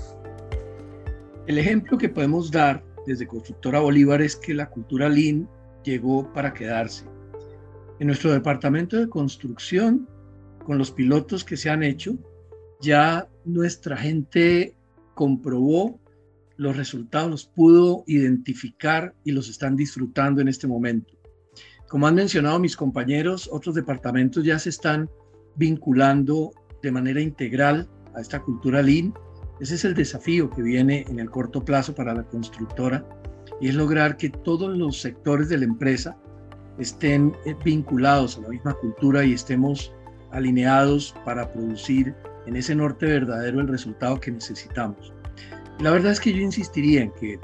El 1.46 1.56
ejemplo 1.56 1.96
que 1.96 2.10
podemos 2.10 2.50
dar 2.50 2.84
desde 3.06 3.26
Constructora 3.26 3.80
Bolívar 3.80 4.20
es 4.20 4.36
que 4.36 4.52
la 4.52 4.68
cultura 4.68 5.08
Lean 5.08 5.48
llegó 5.84 6.30
para 6.34 6.52
quedarse. 6.52 7.06
En 8.00 8.06
nuestro 8.06 8.32
departamento 8.32 8.96
de 8.96 9.08
construcción, 9.08 10.08
con 10.64 10.78
los 10.78 10.92
pilotos 10.92 11.44
que 11.44 11.56
se 11.56 11.68
han 11.68 11.82
hecho, 11.82 12.16
ya 12.80 13.28
nuestra 13.44 13.96
gente 13.96 14.76
comprobó 15.14 15.98
los 16.56 16.76
resultados, 16.76 17.30
los 17.30 17.46
pudo 17.46 18.04
identificar 18.06 19.14
y 19.24 19.32
los 19.32 19.48
están 19.48 19.74
disfrutando 19.74 20.40
en 20.40 20.48
este 20.48 20.68
momento. 20.68 21.14
Como 21.88 22.06
han 22.06 22.14
mencionado 22.14 22.60
mis 22.60 22.76
compañeros, 22.76 23.48
otros 23.50 23.74
departamentos 23.74 24.44
ya 24.44 24.58
se 24.58 24.68
están 24.68 25.10
vinculando 25.56 26.52
de 26.82 26.92
manera 26.92 27.20
integral 27.20 27.88
a 28.14 28.20
esta 28.20 28.40
cultura 28.40 28.82
Lean. 28.82 29.12
Ese 29.60 29.74
es 29.74 29.84
el 29.84 29.94
desafío 29.94 30.50
que 30.50 30.62
viene 30.62 31.04
en 31.08 31.18
el 31.18 31.30
corto 31.30 31.64
plazo 31.64 31.94
para 31.94 32.14
la 32.14 32.24
constructora 32.24 33.04
y 33.60 33.68
es 33.68 33.74
lograr 33.74 34.16
que 34.16 34.30
todos 34.30 34.76
los 34.76 35.00
sectores 35.00 35.48
de 35.48 35.58
la 35.58 35.64
empresa 35.64 36.16
estén 36.78 37.34
eh, 37.44 37.54
vinculados 37.64 38.38
a 38.38 38.42
la 38.42 38.48
misma 38.48 38.74
cultura 38.74 39.24
y 39.24 39.32
estemos 39.32 39.92
alineados 40.32 41.14
para 41.24 41.52
producir 41.52 42.14
en 42.46 42.56
ese 42.56 42.74
norte 42.74 43.06
verdadero 43.06 43.60
el 43.60 43.68
resultado 43.68 44.20
que 44.20 44.30
necesitamos. 44.30 45.12
la 45.80 45.90
verdad 45.90 46.12
es 46.12 46.20
que 46.20 46.32
yo 46.32 46.40
insistiría 46.40 47.02
en 47.02 47.12
que 47.12 47.38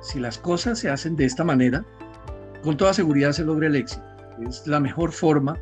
si 0.00 0.18
las 0.20 0.38
cosas 0.38 0.78
se 0.78 0.88
hacen 0.88 1.16
de 1.16 1.26
esta 1.26 1.44
manera, 1.44 1.84
con 2.62 2.76
toda 2.76 2.94
seguridad 2.94 3.32
se 3.32 3.44
logra 3.44 3.68
el 3.68 3.76
éxito. 3.76 4.04
Es 4.46 4.66
la 4.66 4.80
mejor 4.80 5.12
forma 5.12 5.58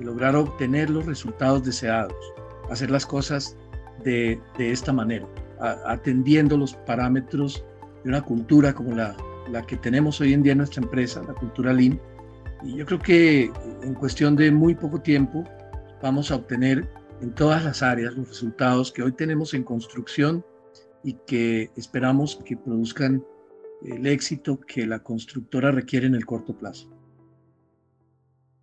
lograr 0.00 0.36
obtener 0.36 0.90
los 0.90 1.06
resultados 1.06 1.64
deseados, 1.64 2.14
hacer 2.70 2.90
las 2.90 3.06
cosas 3.06 3.56
de, 4.04 4.40
esta 4.58 4.92
manera, 4.92 5.26
atendiendo 5.86 6.56
los 6.56 6.74
parámetros 6.74 7.64
de 8.02 8.10
una 8.10 8.22
cultura 8.22 8.72
como 8.72 8.94
la, 8.94 9.16
la 9.50 9.62
que 9.62 9.76
tenemos 9.76 10.20
hoy 10.20 10.32
en 10.32 10.42
día 10.42 10.52
en 10.52 10.58
nuestra 10.58 10.82
empresa, 10.82 11.22
la 11.26 11.34
cultura 11.34 11.72
Lean. 11.72 12.00
Y 12.64 12.76
yo 12.76 12.86
creo 12.86 12.98
que 12.98 13.50
en 13.82 13.94
cuestión 13.94 14.36
de 14.36 14.50
muy 14.50 14.74
poco 14.74 15.00
tiempo 15.00 15.44
vamos 16.00 16.30
a 16.30 16.36
obtener 16.36 16.88
en 17.20 17.34
todas 17.34 17.64
las 17.64 17.82
áreas 17.82 18.14
los 18.14 18.28
resultados 18.28 18.92
que 18.92 19.02
hoy 19.02 19.12
tenemos 19.12 19.54
en 19.54 19.64
construcción 19.64 20.44
y 21.04 21.14
que 21.26 21.70
esperamos 21.76 22.40
que 22.44 22.56
produzcan 22.56 23.24
el 23.84 24.06
éxito 24.06 24.60
que 24.60 24.86
la 24.86 25.00
constructora 25.00 25.70
requiere 25.72 26.06
en 26.06 26.14
el 26.14 26.24
corto 26.24 26.56
plazo. 26.56 26.88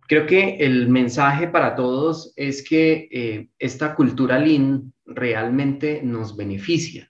Creo 0.08 0.26
que 0.26 0.56
el 0.56 0.88
mensaje 0.88 1.46
para 1.48 1.76
todos 1.76 2.32
es 2.36 2.66
que 2.66 3.08
eh, 3.12 3.48
esta 3.58 3.94
cultura 3.94 4.38
Lean 4.38 4.92
realmente 5.06 6.00
nos 6.02 6.36
beneficia. 6.36 7.09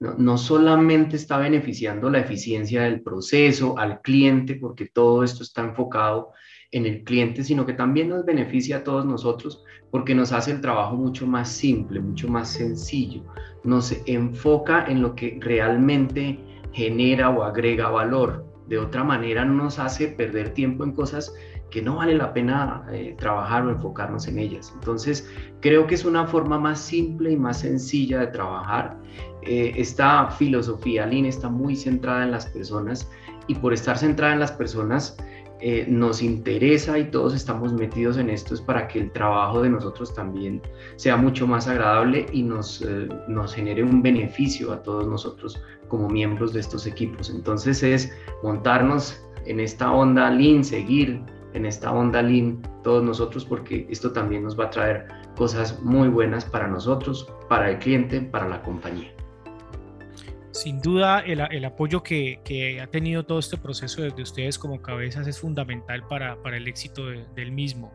No, 0.00 0.38
solamente 0.38 1.16
está 1.16 1.38
beneficiando 1.38 2.08
la 2.08 2.20
eficiencia 2.20 2.82
del 2.82 3.02
proceso 3.02 3.76
al 3.76 4.00
cliente, 4.00 4.54
porque 4.54 4.86
todo 4.86 5.24
esto 5.24 5.42
está 5.42 5.62
enfocado 5.62 6.30
en 6.70 6.86
el 6.86 7.02
cliente, 7.02 7.42
sino 7.42 7.66
que 7.66 7.72
también 7.72 8.08
nos 8.08 8.24
beneficia 8.24 8.76
a 8.76 8.84
todos 8.84 9.04
nosotros 9.04 9.64
porque 9.90 10.14
nos 10.14 10.30
hace 10.32 10.52
el 10.52 10.60
trabajo 10.60 10.94
mucho 10.94 11.26
más 11.26 11.48
simple, 11.48 11.98
mucho 11.98 12.28
más 12.28 12.48
sencillo. 12.48 13.24
Nos 13.64 13.92
enfoca 14.06 14.84
en 14.86 15.02
lo 15.02 15.16
que 15.16 15.38
realmente 15.40 16.38
genera 16.72 17.30
o 17.30 17.42
agrega 17.42 17.88
valor. 17.88 18.46
De 18.68 18.78
otra 18.78 19.02
manera, 19.02 19.44
no 19.44 19.64
nos 19.64 19.78
hace 19.78 20.08
perder 20.08 20.50
tiempo 20.50 20.84
en 20.84 20.92
cosas 20.92 21.34
que 21.70 21.82
no 21.82 21.96
vale 21.96 22.14
la 22.14 22.32
pena 22.32 22.86
eh, 22.90 23.14
trabajar 23.18 23.66
o 23.66 23.70
enfocarnos 23.70 24.26
en 24.26 24.38
ellas. 24.38 24.72
Entonces, 24.74 25.28
creo 25.60 25.86
que 25.86 25.94
es 25.94 26.04
una 26.04 26.26
forma 26.26 26.58
más 26.58 26.80
simple 26.80 27.32
y 27.32 27.36
más 27.36 27.60
sencilla 27.60 28.20
de 28.20 28.28
trabajar. 28.28 28.96
Eh, 29.42 29.72
esta 29.76 30.30
filosofía 30.30 31.06
Lean 31.06 31.26
está 31.26 31.48
muy 31.48 31.76
centrada 31.76 32.24
en 32.24 32.30
las 32.30 32.46
personas 32.46 33.10
y 33.46 33.54
por 33.54 33.72
estar 33.72 33.98
centrada 33.98 34.32
en 34.32 34.40
las 34.40 34.52
personas 34.52 35.16
eh, 35.60 35.86
nos 35.88 36.22
interesa 36.22 36.98
y 36.98 37.10
todos 37.10 37.34
estamos 37.34 37.72
metidos 37.72 38.16
en 38.16 38.30
esto 38.30 38.54
es 38.54 38.60
para 38.60 38.86
que 38.86 39.00
el 39.00 39.10
trabajo 39.10 39.60
de 39.62 39.70
nosotros 39.70 40.14
también 40.14 40.62
sea 40.94 41.16
mucho 41.16 41.48
más 41.48 41.66
agradable 41.66 42.26
y 42.32 42.42
nos, 42.42 42.84
nos 43.26 43.54
genere 43.54 43.82
un 43.82 44.00
beneficio 44.00 44.72
a 44.72 44.82
todos 44.82 45.08
nosotros 45.08 45.60
como 45.88 46.08
miembros 46.08 46.52
de 46.52 46.60
estos 46.60 46.86
equipos. 46.86 47.30
Entonces 47.30 47.82
es 47.82 48.12
montarnos 48.44 49.20
en 49.46 49.58
esta 49.58 49.90
onda 49.90 50.30
Lean, 50.30 50.62
seguir 50.62 51.20
en 51.54 51.66
esta 51.66 51.92
onda 51.92 52.22
Lean 52.22 52.62
todos 52.82 53.02
nosotros 53.02 53.44
porque 53.44 53.86
esto 53.90 54.12
también 54.12 54.44
nos 54.44 54.58
va 54.58 54.66
a 54.66 54.70
traer 54.70 55.08
cosas 55.36 55.80
muy 55.82 56.08
buenas 56.08 56.44
para 56.44 56.66
nosotros, 56.66 57.30
para 57.48 57.70
el 57.70 57.78
cliente, 57.78 58.20
para 58.20 58.48
la 58.48 58.62
compañía. 58.62 59.12
Sin 60.50 60.80
duda, 60.80 61.20
el, 61.20 61.40
el 61.40 61.64
apoyo 61.64 62.02
que, 62.02 62.40
que, 62.44 62.80
ha 62.80 62.88
tenido 62.88 63.24
todo 63.24 63.38
este 63.38 63.56
proceso 63.56 64.02
desde 64.02 64.22
ustedes 64.22 64.58
como 64.58 64.82
cabezas 64.82 65.26
es 65.28 65.38
fundamental 65.38 66.06
para, 66.08 66.42
para 66.42 66.56
el 66.56 66.66
éxito 66.66 67.06
del 67.06 67.52
mismo. 67.52 67.92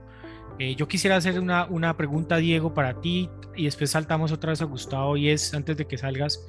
Eh, 0.59 0.75
yo 0.75 0.87
quisiera 0.87 1.15
hacer 1.15 1.39
una, 1.39 1.65
una, 1.65 1.97
pregunta, 1.97 2.37
Diego, 2.37 2.73
para 2.73 3.01
ti 3.01 3.29
y 3.55 3.65
después 3.65 3.89
saltamos 3.91 4.31
otra 4.31 4.51
vez 4.51 4.61
a 4.61 4.65
Gustavo 4.65 5.17
y 5.17 5.29
es, 5.29 5.53
antes 5.53 5.75
de 5.77 5.85
que 5.87 5.97
salgas, 5.97 6.45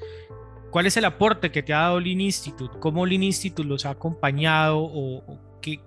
¿cuál 0.71 0.87
es 0.87 0.97
el 0.97 1.07
aporte 1.07 1.51
que 1.51 1.63
te 1.63 1.73
ha 1.73 1.81
dado 1.81 2.01
Lean 2.01 2.21
Institute? 2.21 2.77
¿Cómo 2.81 3.07
Lean 3.07 3.23
Institute 3.23 3.67
los 3.67 3.87
ha 3.87 3.91
acompañado 3.91 4.91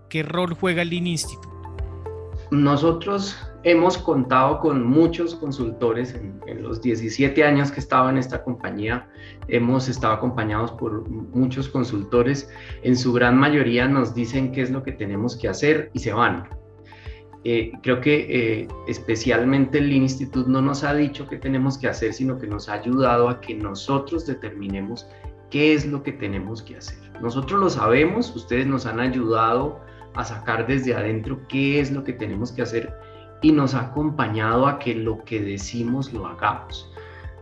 ¿Qué, 0.10 0.24
rol 0.24 0.56
juega 0.56 0.82
el 0.82 0.90
Lean 0.90 1.06
Institute? 1.06 1.48
Nosotros 2.50 3.38
hemos 3.64 3.98
contado 3.98 4.60
con 4.60 4.84
muchos 4.84 5.36
consultores 5.36 6.16
en, 6.16 6.64
los 6.64 6.82
17 6.82 7.44
años 7.44 7.72
que 7.72 7.80
estaba 7.80 8.10
en 8.10 8.18
esta 8.18 8.44
compañía. 8.44 9.08
Hemos 9.48 9.88
estado 9.88 10.14
acompañados 10.14 10.72
por 10.72 11.08
muchos 11.10 11.70
consultores. 11.70 12.50
En 12.82 12.98
su 12.98 13.14
gran 13.14 13.38
mayoría 13.38 13.88
nos 13.88 14.16
dicen 14.16 14.52
qué 14.52 14.62
es 14.64 14.72
lo 14.72 14.82
que 14.82 14.94
tenemos 14.94 15.36
que 15.36 15.48
hacer 15.48 15.92
y 15.94 16.00
se 16.00 16.12
van. 16.14 16.50
Eh, 17.44 17.72
creo 17.84 18.02
que 18.02 18.62
eh, 18.62 18.68
especialmente 18.88 19.78
el 19.78 19.92
Institute 19.92 20.50
no 20.50 20.62
nos 20.62 20.84
ha 20.84 20.96
dicho 20.96 21.28
qué 21.28 21.38
tenemos 21.38 21.78
que 21.78 21.88
hacer, 21.88 22.14
sino 22.14 22.40
que 22.40 22.48
nos 22.48 22.68
ha 22.68 22.74
ayudado 22.74 23.30
a 23.30 23.40
que 23.42 23.54
nosotros 23.54 24.26
determinemos 24.26 25.06
qué 25.52 25.74
es 25.74 25.86
lo 25.86 26.02
que 26.02 26.14
tenemos 26.14 26.64
que 26.64 26.78
hacer. 26.78 27.07
Nosotros 27.22 27.60
lo 27.60 27.70
sabemos, 27.70 28.36
ustedes 28.36 28.68
nos 28.68 28.86
han 28.86 29.00
ayudado 29.00 29.80
a 30.14 30.24
sacar 30.24 30.68
desde 30.68 30.94
adentro 30.94 31.40
qué 31.48 31.80
es 31.80 31.92
lo 31.92 32.04
que 32.04 32.14
tenemos 32.14 32.52
que 32.52 32.62
hacer 32.62 32.94
y 33.42 33.52
nos 33.52 33.74
ha 33.74 33.82
acompañado 33.82 34.68
a 34.68 34.80
que 34.80 34.96
lo 34.96 35.24
que 35.24 35.42
decimos 35.42 36.12
lo 36.14 36.26
hagamos, 36.26 36.92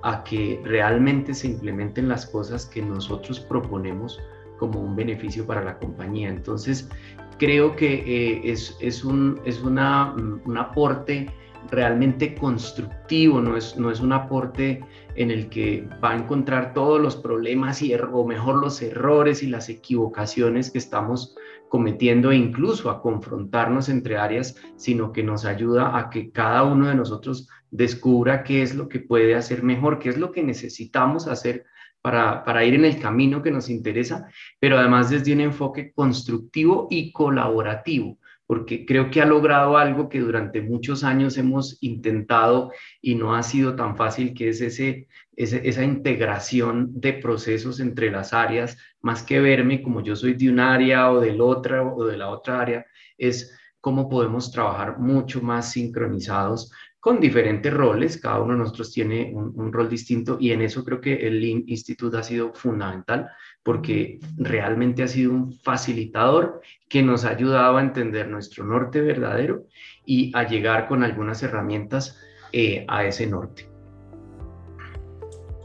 a 0.03 0.23
que 0.23 0.61
realmente 0.63 1.33
se 1.33 1.47
implementen 1.47 2.09
las 2.09 2.25
cosas 2.25 2.65
que 2.65 2.81
nosotros 2.81 3.39
proponemos 3.39 4.19
como 4.57 4.79
un 4.79 4.95
beneficio 4.95 5.45
para 5.45 5.63
la 5.63 5.77
compañía. 5.77 6.29
Entonces, 6.29 6.89
creo 7.37 7.75
que 7.75 8.03
eh, 8.05 8.41
es, 8.51 9.03
un, 9.03 9.39
es 9.45 9.61
una, 9.61 10.13
un 10.13 10.57
aporte 10.57 11.33
realmente 11.69 12.35
constructivo, 12.35 13.41
no 13.41 13.57
es, 13.57 13.77
no 13.77 13.91
es 13.91 13.99
un 13.99 14.13
aporte 14.13 14.83
en 15.15 15.31
el 15.31 15.49
que 15.49 15.87
va 16.03 16.11
a 16.11 16.17
encontrar 16.17 16.73
todos 16.73 17.01
los 17.01 17.15
problemas 17.15 17.81
y, 17.81 17.93
o 17.93 18.25
mejor 18.25 18.61
los 18.61 18.81
errores 18.81 19.43
y 19.43 19.47
las 19.47 19.69
equivocaciones 19.69 20.71
que 20.71 20.77
estamos 20.77 21.35
cometiendo 21.69 22.31
e 22.31 22.35
incluso 22.35 22.89
a 22.89 23.01
confrontarnos 23.01 23.89
entre 23.89 24.17
áreas, 24.17 24.55
sino 24.75 25.11
que 25.11 25.23
nos 25.23 25.45
ayuda 25.45 25.97
a 25.97 26.09
que 26.09 26.31
cada 26.31 26.63
uno 26.63 26.87
de 26.87 26.95
nosotros 26.95 27.49
descubra 27.71 28.43
qué 28.43 28.61
es 28.61 28.75
lo 28.75 28.87
que 28.87 28.99
puede 28.99 29.35
hacer 29.35 29.63
mejor, 29.63 29.99
qué 29.99 30.09
es 30.09 30.17
lo 30.17 30.31
que 30.31 30.43
necesitamos 30.43 31.27
hacer 31.27 31.65
para, 32.01 32.43
para, 32.43 32.63
ir 32.63 32.75
en 32.75 32.85
el 32.85 32.99
camino 32.99 33.41
que 33.41 33.51
nos 33.51 33.69
interesa, 33.69 34.27
pero 34.59 34.77
además 34.77 35.09
desde 35.09 35.33
un 35.33 35.41
enfoque 35.41 35.91
constructivo 35.91 36.87
y 36.91 37.11
colaborativo 37.11 38.19
porque 38.47 38.85
creo 38.85 39.09
que 39.09 39.21
ha 39.21 39.25
logrado 39.25 39.77
algo 39.77 40.07
que 40.09 40.19
durante 40.19 40.61
muchos 40.61 41.03
años 41.03 41.37
hemos 41.37 41.77
intentado 41.81 42.71
y 43.01 43.15
no 43.15 43.35
ha 43.35 43.43
sido 43.43 43.75
tan 43.75 43.97
fácil, 43.97 44.33
que 44.33 44.49
es 44.49 44.61
ese, 44.61 45.07
esa 45.35 45.83
integración 45.83 46.99
de 46.99 47.13
procesos 47.13 47.79
entre 47.79 48.11
las 48.11 48.33
áreas, 48.33 48.77
más 49.01 49.23
que 49.23 49.39
verme 49.39 49.81
como 49.81 50.01
yo 50.01 50.15
soy 50.15 50.33
de 50.33 50.49
un 50.49 50.59
área 50.59 51.11
o 51.11 51.19
del 51.19 51.41
otra 51.41 51.83
o 51.83 52.05
de 52.05 52.17
la 52.17 52.29
otra 52.29 52.61
área, 52.61 52.85
es 53.17 53.57
cómo 53.81 54.09
podemos 54.09 54.51
trabajar 54.51 54.99
mucho 54.99 55.41
más 55.41 55.71
sincronizados 55.71 56.71
con 56.99 57.19
diferentes 57.19 57.71
roles, 57.71 58.17
cada 58.17 58.41
uno 58.41 58.53
de 58.53 58.59
nosotros 58.59 58.91
tiene 58.91 59.31
un, 59.31 59.53
un, 59.55 59.71
rol 59.71 59.87
distinto 59.87 60.37
y 60.39 60.49
en 60.49 60.63
eso 60.63 60.83
creo 60.83 60.99
que 60.99 61.13
el 61.27 61.39
Lean 61.39 61.63
Institute 61.67 62.17
ha 62.17 62.23
sido 62.23 62.51
fundamental 62.55 63.29
porque 63.65 64.19
realmente 64.37 65.01
ha 65.01 65.07
sido 65.07 65.31
un 65.31 65.57
facilitador 65.57 66.61
que 66.87 67.01
nos 67.01 67.25
ha 67.25 67.31
ayudado 67.31 67.77
a 67.77 67.81
entender 67.81 68.29
nuestro 68.29 68.63
norte 68.63 69.01
verdadero 69.01 69.65
y 70.05 70.31
a 70.35 70.47
llegar 70.47 70.87
con 70.87 71.03
algunas 71.03 71.41
herramientas 71.41 72.21
eh, 72.53 72.85
a 72.87 73.05
ese 73.05 73.25
norte. 73.25 73.67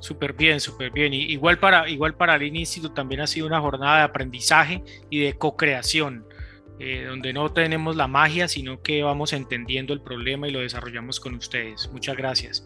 Súper 0.00 0.32
bien, 0.32 0.60
súper 0.60 0.90
bien. 0.92 1.12
Y 1.12 1.24
igual 1.24 1.58
para, 1.58 1.90
igual 1.90 2.14
para 2.14 2.36
el 2.36 2.40
Lean 2.40 2.56
Institute 2.56 2.94
también 2.94 3.20
ha 3.20 3.26
sido 3.26 3.46
una 3.46 3.60
jornada 3.60 3.98
de 3.98 4.04
aprendizaje 4.04 4.82
y 5.10 5.20
de 5.20 5.34
co-creación 5.34 6.24
eh, 6.78 7.04
donde 7.06 7.34
no 7.34 7.52
tenemos 7.52 7.96
la 7.96 8.08
magia, 8.08 8.48
sino 8.48 8.80
que 8.80 9.02
vamos 9.02 9.34
entendiendo 9.34 9.92
el 9.92 10.00
problema 10.00 10.48
y 10.48 10.52
lo 10.52 10.60
desarrollamos 10.60 11.20
con 11.20 11.34
ustedes. 11.34 11.90
Muchas 11.92 12.16
gracias. 12.16 12.64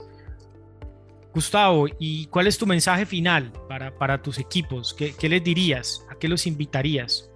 Gustavo, 1.35 1.87
¿y 1.99 2.27
cuál 2.27 2.47
es 2.47 2.57
tu 2.57 2.67
mensaje 2.67 3.05
final 3.07 3.53
para, 3.69 3.97
para 3.97 4.23
tus 4.23 4.39
equipos? 4.39 4.95
¿Qué, 4.95 5.15
¿Qué, 5.15 5.29
les 5.29 5.43
dirías? 5.43 6.07
¿A 6.11 6.15
qué 6.15 6.29
los 6.29 6.47
invitarías? 6.47 7.31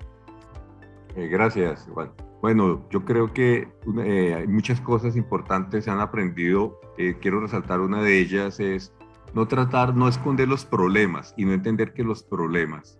Eh, 1.17 1.27
gracias, 1.27 1.89
Juan. 1.93 2.13
Bueno, 2.41 2.87
yo 2.91 3.05
creo 3.05 3.33
que 3.33 3.69
eh, 4.05 4.45
muchas 4.49 4.81
cosas 4.81 5.17
importantes 5.17 5.85
se 5.85 5.91
han 5.91 6.01
aprendido. 6.01 6.81
quiero 7.21 7.41
resaltar 7.41 7.81
una 7.81 8.01
de 8.03 8.21
ellas 8.21 8.61
es 8.61 8.93
no 9.35 9.49
tratar, 9.49 9.95
no 9.95 10.09
esconder 10.09 10.49
los 10.49 10.65
problemas 10.65 11.35
y 11.37 11.45
no 11.45 11.53
entender 11.53 11.93
que 11.93 12.05
los 12.05 12.23
problemas 12.23 12.99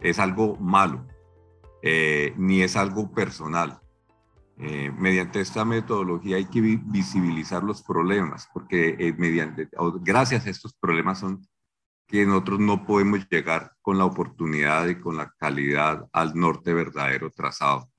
es 0.00 0.18
algo 0.18 0.56
malo 0.56 1.06
eh, 1.86 2.32
ni 2.38 2.62
es 2.62 2.76
algo 2.76 3.12
personal. 3.12 3.78
Eh, 4.58 4.92
mediante 4.96 5.40
esta 5.40 5.64
metodología 5.64 6.36
hay 6.36 6.46
que 6.46 6.60
visibilizar 6.60 7.64
los 7.64 7.82
problemas, 7.82 8.48
porque 8.52 8.96
eh, 8.98 9.12
mediante, 9.16 9.68
gracias 10.02 10.46
a 10.46 10.50
estos 10.50 10.74
problemas 10.74 11.18
son 11.18 11.46
que 12.06 12.24
nosotros 12.24 12.60
no 12.60 12.86
podemos 12.86 13.28
llegar 13.28 13.72
con 13.80 13.98
la 13.98 14.04
oportunidad 14.04 14.86
y 14.86 15.00
con 15.00 15.16
la 15.16 15.32
calidad 15.38 16.06
al 16.12 16.34
norte 16.34 16.72
verdadero 16.72 17.30
trazado. 17.30 17.90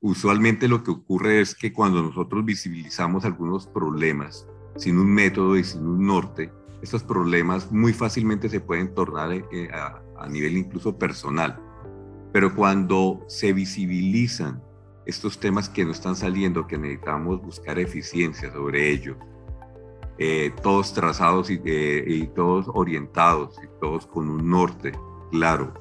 Usualmente 0.00 0.68
lo 0.68 0.82
que 0.82 0.92
ocurre 0.92 1.40
es 1.40 1.54
que 1.54 1.72
cuando 1.72 2.02
nosotros 2.02 2.44
visibilizamos 2.44 3.24
algunos 3.24 3.66
problemas 3.66 4.46
sin 4.76 4.98
un 4.98 5.12
método 5.12 5.56
y 5.56 5.64
sin 5.64 5.86
un 5.86 6.06
norte, 6.06 6.52
estos 6.82 7.02
problemas 7.02 7.70
muy 7.72 7.92
fácilmente 7.92 8.48
se 8.48 8.60
pueden 8.60 8.94
tornar 8.94 9.30
a, 9.72 10.02
a 10.18 10.28
nivel 10.28 10.56
incluso 10.56 10.96
personal 10.98 11.60
pero 12.34 12.52
cuando 12.52 13.24
se 13.28 13.52
visibilizan 13.52 14.60
estos 15.06 15.38
temas 15.38 15.68
que 15.68 15.84
no 15.84 15.92
están 15.92 16.16
saliendo, 16.16 16.66
que 16.66 16.78
necesitamos 16.78 17.42
buscar 17.42 17.78
eficiencia 17.78 18.50
sobre 18.52 18.90
ellos, 18.90 19.16
eh, 20.18 20.52
todos 20.62 20.94
trazados 20.94 21.50
eh, 21.50 22.04
y, 22.06 22.26
todos 22.28 22.66
orientados 22.72 23.56
y 23.62 23.66
todos 23.80 24.06
con 24.06 24.28
un 24.28 24.48
norte 24.48 24.92
claro, 25.30 25.74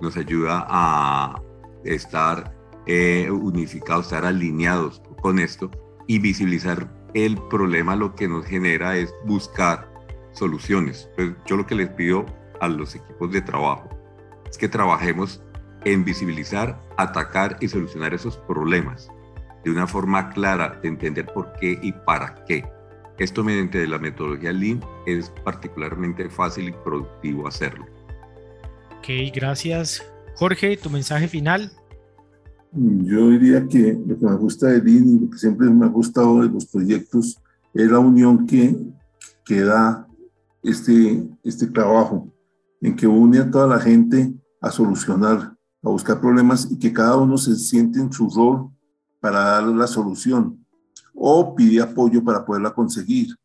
nos 0.00 0.16
ayuda 0.16 0.66
a 0.68 1.40
estar 1.84 2.56
eh, 2.86 3.30
unificados, 3.30 4.06
estar 4.06 4.24
alineados 4.24 5.02
con 5.20 5.38
esto 5.38 5.70
y 6.06 6.18
visibilizar 6.18 6.90
el 7.12 7.36
problema, 7.48 7.94
lo 7.94 8.14
que 8.14 8.26
nos 8.26 8.46
genera 8.46 8.96
es 8.96 9.14
buscar 9.26 9.92
soluciones. 10.32 11.08
Pues 11.14 11.32
yo 11.46 11.56
lo 11.56 11.66
que 11.66 11.74
les 11.74 11.88
pido 11.90 12.24
a 12.60 12.68
los 12.68 12.94
equipos 12.94 13.30
de 13.30 13.42
trabajo 13.42 13.88
es 14.48 14.58
que 14.58 14.68
trabajemos 14.68 15.42
en 15.84 16.04
visibilizar, 16.04 16.80
atacar 16.96 17.56
y 17.60 17.68
solucionar 17.68 18.14
esos 18.14 18.38
problemas 18.38 19.10
de 19.64 19.70
una 19.70 19.86
forma 19.86 20.30
clara 20.30 20.78
de 20.82 20.88
entender 20.88 21.26
por 21.32 21.52
qué 21.60 21.78
y 21.82 21.92
para 21.92 22.44
qué. 22.46 22.64
Esto 23.18 23.42
mediante 23.42 23.86
la 23.86 23.98
metodología 23.98 24.52
Lean 24.52 24.80
es 25.06 25.32
particularmente 25.44 26.28
fácil 26.28 26.68
y 26.68 26.72
productivo 26.72 27.48
hacerlo. 27.48 27.86
Ok, 28.98 29.08
gracias. 29.34 30.02
Jorge, 30.36 30.76
tu 30.76 30.90
mensaje 30.90 31.28
final. 31.28 31.70
Yo 32.72 33.30
diría 33.30 33.66
que 33.68 33.96
lo 34.06 34.18
que 34.18 34.26
me 34.26 34.36
gusta 34.36 34.66
de 34.66 34.82
Lean 34.82 35.08
y 35.08 35.20
lo 35.20 35.30
que 35.30 35.38
siempre 35.38 35.70
me 35.70 35.86
ha 35.86 35.88
gustado 35.88 36.42
de 36.42 36.48
los 36.48 36.66
proyectos 36.66 37.40
es 37.72 37.90
la 37.90 38.00
unión 38.00 38.46
que, 38.46 38.76
que 39.44 39.60
da 39.60 40.06
este, 40.62 41.22
este 41.44 41.68
trabajo, 41.68 42.32
en 42.80 42.96
que 42.96 43.06
une 43.06 43.38
a 43.38 43.50
toda 43.50 43.66
la 43.68 43.80
gente 43.80 44.34
a 44.60 44.70
solucionar 44.70 45.54
a 45.84 45.90
buscar 45.90 46.20
problemas 46.20 46.68
y 46.70 46.78
que 46.78 46.92
cada 46.92 47.16
uno 47.16 47.36
se 47.36 47.54
siente 47.56 48.00
en 48.00 48.12
su 48.12 48.28
rol 48.30 48.70
para 49.20 49.40
dar 49.40 49.64
la 49.64 49.86
solución 49.86 50.64
o 51.14 51.54
pide 51.54 51.82
apoyo 51.82 52.24
para 52.24 52.44
poderla 52.44 52.74
conseguir. 52.74 53.36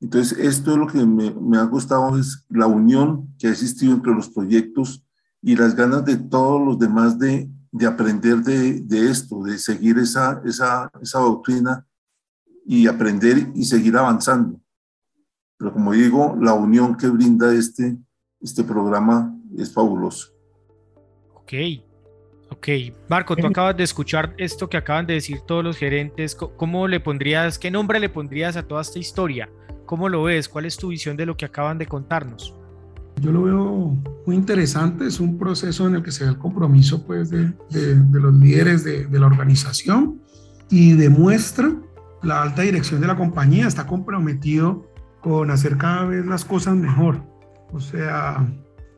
Entonces, 0.00 0.38
esto 0.38 0.72
es 0.72 0.76
lo 0.76 0.86
que 0.86 1.04
me, 1.04 1.32
me, 1.32 1.56
ha 1.56 1.64
gustado, 1.64 2.18
es 2.18 2.44
la 2.50 2.66
unión 2.66 3.34
que 3.38 3.48
ha 3.48 3.50
existido 3.50 3.94
entre 3.94 4.12
los 4.12 4.28
proyectos 4.28 5.02
y 5.40 5.56
las 5.56 5.74
ganas 5.74 6.04
de 6.04 6.16
todos 6.18 6.64
los 6.64 6.78
demás 6.78 7.18
de, 7.18 7.50
de 7.72 7.86
aprender 7.86 8.42
de, 8.42 8.80
de, 8.80 9.10
esto, 9.10 9.42
de 9.42 9.58
seguir 9.58 9.98
esa, 9.98 10.42
esa, 10.44 10.90
esa 11.00 11.18
doctrina 11.20 11.86
y 12.66 12.86
aprender 12.86 13.50
y 13.54 13.64
seguir 13.64 13.96
avanzando. 13.96 14.60
Pero 15.56 15.72
como 15.72 15.92
digo, 15.92 16.36
la 16.38 16.52
unión 16.52 16.96
que 16.96 17.08
brinda 17.08 17.54
este, 17.54 17.96
este 18.40 18.62
programa 18.62 19.34
es 19.56 19.72
fabuloso. 19.72 20.35
Ok, 21.46 21.52
ok. 22.50 22.68
Marco, 23.08 23.36
tú 23.36 23.46
acabas 23.46 23.76
de 23.76 23.84
escuchar 23.84 24.34
esto 24.36 24.68
que 24.68 24.76
acaban 24.76 25.06
de 25.06 25.14
decir 25.14 25.42
todos 25.46 25.62
los 25.62 25.76
gerentes. 25.76 26.34
¿Cómo 26.34 26.88
le 26.88 26.98
pondrías, 26.98 27.56
qué 27.56 27.70
nombre 27.70 28.00
le 28.00 28.08
pondrías 28.08 28.56
a 28.56 28.64
toda 28.64 28.82
esta 28.82 28.98
historia? 28.98 29.48
¿Cómo 29.84 30.08
lo 30.08 30.24
ves? 30.24 30.48
¿Cuál 30.48 30.66
es 30.66 30.76
tu 30.76 30.88
visión 30.88 31.16
de 31.16 31.24
lo 31.24 31.36
que 31.36 31.44
acaban 31.44 31.78
de 31.78 31.86
contarnos? 31.86 32.52
Yo 33.20 33.30
lo 33.30 33.44
veo 33.44 33.96
muy 34.26 34.34
interesante, 34.34 35.06
es 35.06 35.20
un 35.20 35.38
proceso 35.38 35.86
en 35.86 35.94
el 35.94 36.02
que 36.02 36.10
se 36.10 36.24
ve 36.24 36.30
el 36.30 36.38
compromiso 36.38 37.06
pues, 37.06 37.30
de, 37.30 37.52
de, 37.70 38.20
los 38.20 38.34
líderes 38.34 38.82
de, 38.82 39.06
de 39.06 39.18
la 39.20 39.26
organización 39.26 40.20
y 40.68 40.94
demuestra 40.94 41.72
la 42.24 42.42
alta 42.42 42.62
dirección 42.62 43.00
de 43.00 43.06
la 43.06 43.14
compañía, 43.14 43.68
está 43.68 43.86
comprometido 43.86 44.90
con 45.20 45.52
hacer 45.52 45.76
cada 45.76 46.06
vez 46.06 46.26
las 46.26 46.44
cosas 46.44 46.74
mejor. 46.74 47.22
O 47.72 47.78
sea, 47.78 48.44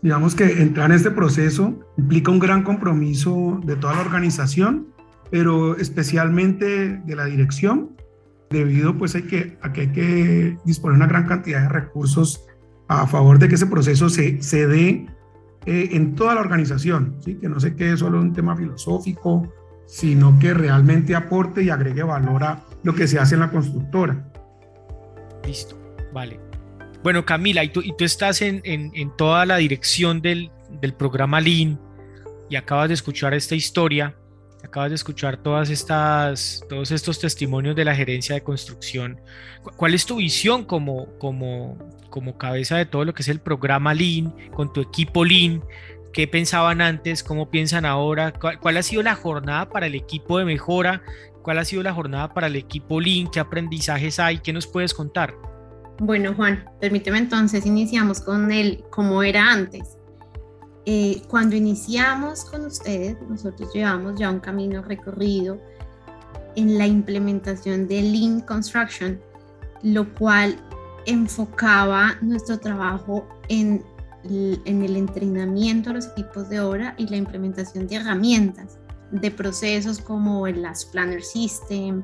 Digamos 0.02 0.34
que 0.34 0.62
entrar 0.62 0.90
en 0.90 0.96
este 0.96 1.10
proceso 1.10 1.74
implica 1.96 2.30
un 2.30 2.38
gran 2.38 2.62
compromiso 2.62 3.60
de 3.64 3.76
toda 3.76 3.94
la 3.94 4.00
organización, 4.00 4.88
pero 5.30 5.76
especialmente 5.76 6.98
de 6.98 7.16
la 7.16 7.24
dirección, 7.24 7.96
debido 8.50 8.96
pues 8.96 9.14
hay 9.14 9.22
que, 9.22 9.58
a 9.60 9.72
que 9.72 9.82
hay 9.82 9.92
que 9.92 10.58
disponer 10.64 10.96
una 10.96 11.06
gran 11.06 11.26
cantidad 11.26 11.62
de 11.62 11.68
recursos 11.68 12.46
a 12.86 13.06
favor 13.06 13.38
de 13.38 13.48
que 13.48 13.56
ese 13.56 13.66
proceso 13.66 14.08
se, 14.08 14.40
se 14.40 14.66
dé 14.66 15.06
eh, 15.66 15.90
en 15.92 16.14
toda 16.14 16.34
la 16.34 16.40
organización, 16.40 17.16
¿sí? 17.20 17.34
que 17.34 17.48
no 17.48 17.60
se 17.60 17.74
quede 17.74 17.96
solo 17.96 18.20
un 18.20 18.32
tema 18.32 18.56
filosófico, 18.56 19.52
sino 19.86 20.38
que 20.38 20.54
realmente 20.54 21.14
aporte 21.14 21.62
y 21.62 21.70
agregue 21.70 22.02
valor 22.02 22.44
a 22.44 22.64
lo 22.82 22.94
que 22.94 23.08
se 23.08 23.18
hace 23.18 23.34
en 23.34 23.40
la 23.40 23.50
constructora. 23.50 24.30
Listo, 25.44 25.76
vale. 26.12 26.47
Bueno, 27.02 27.24
Camila, 27.24 27.62
y 27.64 27.68
tú, 27.68 27.82
estás 28.00 28.42
en, 28.42 28.62
toda 29.16 29.46
la 29.46 29.56
dirección 29.56 30.20
del, 30.20 30.50
programa 30.98 31.40
Lean 31.40 31.80
y 32.50 32.56
acabas 32.56 32.88
de 32.88 32.94
escuchar 32.94 33.34
esta 33.34 33.54
historia, 33.54 34.16
acabas 34.64 34.90
de 34.90 34.96
escuchar 34.96 35.36
todas 35.36 35.70
estas, 35.70 36.64
todos 36.68 36.90
estos 36.90 37.20
testimonios 37.20 37.76
de 37.76 37.84
la 37.84 37.94
gerencia 37.94 38.34
de 38.34 38.42
construcción. 38.42 39.20
¿Cuál 39.76 39.94
es 39.94 40.06
tu 40.06 40.16
visión 40.16 40.64
como, 40.64 41.08
cabeza 42.38 42.76
de 42.76 42.86
todo 42.86 43.04
lo 43.04 43.14
que 43.14 43.22
es 43.22 43.28
el 43.28 43.40
programa 43.40 43.94
Lean, 43.94 44.34
con 44.54 44.72
tu 44.72 44.80
equipo 44.80 45.24
Lean? 45.24 45.62
qué 46.12 46.26
pensaban 46.26 46.80
antes, 46.80 47.22
cómo 47.22 47.50
piensan 47.50 47.84
ahora, 47.84 48.32
cuál, 48.32 48.76
ha 48.76 48.82
sido 48.82 49.02
la 49.02 49.14
jornada 49.14 49.68
para 49.68 49.86
el 49.86 49.94
equipo 49.94 50.38
de 50.38 50.46
mejora, 50.46 51.02
cuál 51.42 51.58
ha 51.58 51.64
sido 51.64 51.82
la 51.82 51.92
jornada 51.92 52.34
para 52.34 52.48
el 52.48 52.56
equipo 52.56 53.00
Link, 53.00 53.30
qué 53.32 53.40
aprendizajes 53.40 54.18
hay, 54.18 54.38
qué 54.38 54.52
nos 54.52 54.66
puedes 54.66 54.94
contar. 54.94 55.34
Bueno, 56.00 56.32
Juan, 56.34 56.64
permíteme 56.80 57.18
entonces, 57.18 57.66
iniciamos 57.66 58.20
con 58.20 58.52
el 58.52 58.84
cómo 58.90 59.24
era 59.24 59.50
antes. 59.50 59.96
Eh, 60.86 61.22
cuando 61.28 61.56
iniciamos 61.56 62.44
con 62.44 62.66
ustedes, 62.66 63.16
nosotros 63.28 63.70
llevamos 63.74 64.18
ya 64.18 64.30
un 64.30 64.38
camino 64.38 64.80
recorrido 64.80 65.60
en 66.54 66.78
la 66.78 66.86
implementación 66.86 67.88
de 67.88 68.00
Lean 68.00 68.40
Construction, 68.40 69.20
lo 69.82 70.12
cual 70.14 70.56
enfocaba 71.06 72.16
nuestro 72.20 72.58
trabajo 72.58 73.26
en, 73.48 73.84
en 74.22 74.82
el 74.82 74.96
entrenamiento 74.96 75.90
de 75.90 75.96
los 75.96 76.06
equipos 76.06 76.48
de 76.48 76.60
obra 76.60 76.94
y 76.96 77.08
la 77.08 77.16
implementación 77.16 77.88
de 77.88 77.96
herramientas, 77.96 78.78
de 79.10 79.32
procesos 79.32 79.98
como 80.00 80.46
el 80.46 80.62
Last 80.62 80.92
Planner 80.92 81.24
System 81.24 82.02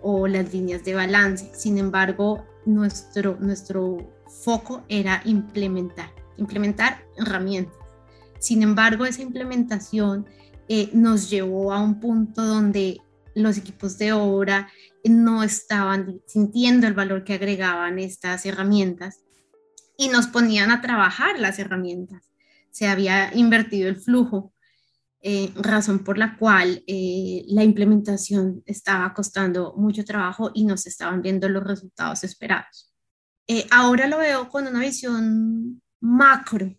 o 0.00 0.26
las 0.26 0.50
líneas 0.52 0.82
de 0.84 0.94
balance. 0.94 1.50
Sin 1.54 1.76
embargo, 1.76 2.42
nuestro, 2.66 3.36
nuestro 3.40 3.98
foco 4.42 4.84
era 4.88 5.22
implementar, 5.24 6.10
implementar 6.36 7.04
herramientas. 7.16 7.76
Sin 8.38 8.62
embargo, 8.62 9.06
esa 9.06 9.22
implementación 9.22 10.26
eh, 10.68 10.90
nos 10.92 11.30
llevó 11.30 11.72
a 11.72 11.82
un 11.82 12.00
punto 12.00 12.44
donde 12.44 13.00
los 13.34 13.58
equipos 13.58 13.98
de 13.98 14.12
obra 14.12 14.68
no 15.04 15.42
estaban 15.42 16.20
sintiendo 16.26 16.86
el 16.86 16.94
valor 16.94 17.24
que 17.24 17.34
agregaban 17.34 17.98
estas 17.98 18.46
herramientas 18.46 19.20
y 19.96 20.08
nos 20.08 20.26
ponían 20.26 20.70
a 20.70 20.80
trabajar 20.80 21.38
las 21.38 21.58
herramientas. 21.58 22.30
Se 22.70 22.88
había 22.88 23.30
invertido 23.34 23.88
el 23.88 23.96
flujo, 23.96 24.53
eh, 25.26 25.50
razón 25.56 26.04
por 26.04 26.18
la 26.18 26.36
cual 26.36 26.84
eh, 26.86 27.44
la 27.48 27.64
implementación 27.64 28.62
estaba 28.66 29.14
costando 29.14 29.74
mucho 29.76 30.04
trabajo 30.04 30.50
y 30.52 30.64
no 30.64 30.76
se 30.76 30.90
estaban 30.90 31.22
viendo 31.22 31.48
los 31.48 31.64
resultados 31.64 32.24
esperados. 32.24 32.92
Eh, 33.48 33.66
ahora 33.70 34.06
lo 34.06 34.18
veo 34.18 34.48
con 34.50 34.66
una 34.66 34.80
visión 34.80 35.80
macro, 36.00 36.76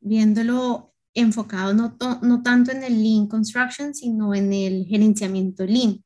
viéndolo 0.00 0.94
enfocado 1.14 1.74
no, 1.74 1.98
no 2.22 2.42
tanto 2.42 2.72
en 2.72 2.82
el 2.82 3.02
Lean 3.02 3.26
Construction, 3.28 3.94
sino 3.94 4.34
en 4.34 4.52
el 4.52 4.86
gerenciamiento 4.86 5.66
Lean 5.66 6.02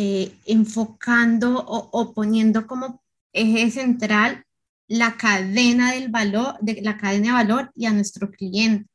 eh, 0.00 0.32
enfocando 0.46 1.58
o, 1.66 2.14
poniendo 2.14 2.68
como 2.68 3.02
eje 3.32 3.68
central 3.70 4.44
la 4.86 5.16
cadena 5.16 5.92
del 5.92 6.08
valor, 6.08 6.54
de 6.60 6.80
la 6.82 6.96
cadena 6.96 7.26
de 7.26 7.32
valor 7.32 7.72
y 7.74 7.86
a 7.86 7.92
nuestro 7.92 8.30
cliente. 8.30 8.88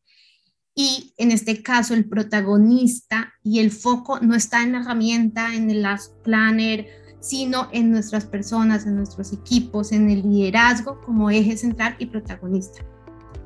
Y 0.75 1.13
en 1.17 1.31
este 1.31 1.61
caso, 1.61 1.93
el 1.93 2.05
protagonista 2.05 3.33
y 3.43 3.59
el 3.59 3.71
foco 3.71 4.19
no 4.19 4.35
está 4.35 4.63
en 4.63 4.71
la 4.71 4.79
herramienta, 4.79 5.53
en 5.53 5.69
el 5.69 5.83
Last 5.83 6.13
Planner, 6.23 6.87
sino 7.19 7.69
en 7.71 7.91
nuestras 7.91 8.25
personas, 8.25 8.85
en 8.85 8.95
nuestros 8.95 9.31
equipos, 9.33 9.91
en 9.91 10.09
el 10.09 10.23
liderazgo 10.23 10.99
como 11.01 11.29
eje 11.29 11.55
central 11.55 11.95
y 11.99 12.07
protagonista. 12.07 12.83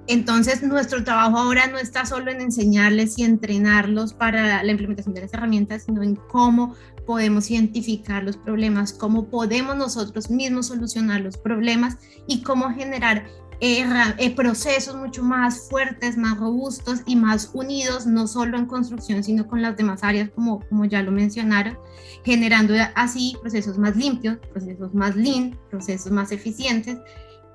Entonces, 0.07 0.63
nuestro 0.63 1.03
trabajo 1.03 1.37
ahora 1.37 1.67
no 1.67 1.77
está 1.77 2.05
solo 2.05 2.31
en 2.31 2.39
enseñarles 2.39 3.19
y 3.19 3.23
entrenarlos 3.23 4.13
para 4.13 4.63
la 4.63 4.71
implementación 4.71 5.13
de 5.13 5.21
las 5.21 5.33
herramientas, 5.33 5.83
sino 5.83 6.01
en 6.01 6.15
cómo 6.15 6.75
podemos 7.05 7.51
identificar 7.51 8.23
los 8.23 8.37
problemas, 8.37 8.93
cómo 8.93 9.29
podemos 9.29 9.75
nosotros 9.75 10.29
mismos 10.29 10.67
solucionar 10.67 11.19
los 11.19 11.37
problemas 11.37 11.97
y 12.25 12.41
cómo 12.41 12.69
generar 12.71 13.27
eh, 13.59 13.85
eh, 14.19 14.35
procesos 14.35 14.95
mucho 14.95 15.23
más 15.23 15.67
fuertes, 15.69 16.17
más 16.17 16.37
robustos 16.37 17.01
y 17.05 17.15
más 17.15 17.51
unidos, 17.53 18.05
no 18.05 18.27
solo 18.27 18.57
en 18.57 18.65
construcción, 18.65 19.23
sino 19.23 19.47
con 19.47 19.61
las 19.61 19.75
demás 19.75 20.03
áreas, 20.03 20.29
como, 20.29 20.59
como 20.67 20.85
ya 20.85 21.01
lo 21.01 21.11
mencionaron, 21.11 21.77
generando 22.23 22.75
así 22.95 23.35
procesos 23.41 23.77
más 23.77 23.95
limpios, 23.95 24.37
procesos 24.51 24.93
más 24.93 25.15
lean, 25.15 25.57
procesos 25.69 26.11
más 26.11 26.31
eficientes 26.31 26.97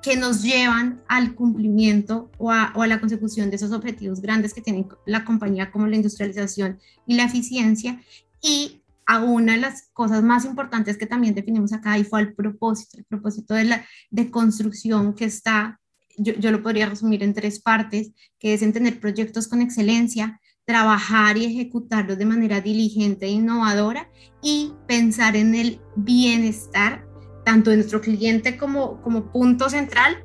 que 0.02 0.16
nos 0.16 0.42
llevan 0.42 1.00
al 1.06 1.36
cumplimiento 1.36 2.30
o 2.36 2.50
a, 2.50 2.72
o 2.74 2.82
a, 2.82 2.88
la 2.88 2.98
consecución 2.98 3.50
de 3.50 3.56
esos 3.56 3.70
objetivos 3.70 4.20
grandes 4.20 4.52
que 4.52 4.60
tiene 4.60 4.88
la 5.06 5.24
compañía 5.24 5.70
como 5.70 5.86
la 5.86 5.94
industrialización 5.94 6.80
y 7.06 7.14
la 7.14 7.24
eficiencia. 7.24 8.02
Y 8.40 8.82
a 9.06 9.22
una 9.22 9.52
de 9.52 9.58
las 9.58 9.90
cosas 9.92 10.22
más 10.22 10.44
importantes 10.44 10.96
que 10.96 11.06
también 11.06 11.34
definimos 11.34 11.72
acá 11.72 11.98
y 11.98 12.04
fue 12.04 12.20
el 12.20 12.34
propósito, 12.34 12.98
el 12.98 13.04
propósito 13.04 13.54
de, 13.54 13.64
la, 13.64 13.86
de 14.10 14.30
construcción 14.30 15.14
que 15.14 15.24
está, 15.24 15.80
yo, 16.18 16.34
yo 16.34 16.50
lo 16.50 16.62
podría 16.62 16.86
resumir 16.86 17.22
en 17.22 17.34
tres 17.34 17.60
partes, 17.60 18.12
que 18.38 18.54
es 18.54 18.62
en 18.62 18.72
tener 18.72 19.00
proyectos 19.00 19.48
con 19.48 19.62
excelencia, 19.62 20.40
trabajar 20.64 21.36
y 21.36 21.44
ejecutarlos 21.44 22.18
de 22.18 22.24
manera 22.24 22.60
diligente 22.60 23.26
e 23.26 23.30
innovadora 23.30 24.10
y 24.42 24.72
pensar 24.86 25.36
en 25.36 25.54
el 25.54 25.80
bienestar 25.96 27.04
tanto 27.44 27.70
de 27.70 27.76
nuestro 27.76 28.00
cliente 28.00 28.56
como, 28.56 29.00
como 29.02 29.32
punto 29.32 29.68
central, 29.68 30.24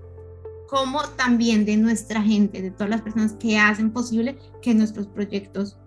como 0.70 1.02
también 1.16 1.66
de 1.66 1.78
nuestra 1.78 2.22
gente, 2.22 2.62
de 2.62 2.72
todas 2.72 2.90
las 2.90 3.02
personas 3.02 3.34
que 3.34 3.58
hacen 3.58 3.92
posible 3.92 4.38
que 4.62 4.76
nuestros 4.76 5.08
proyectos 5.08 5.78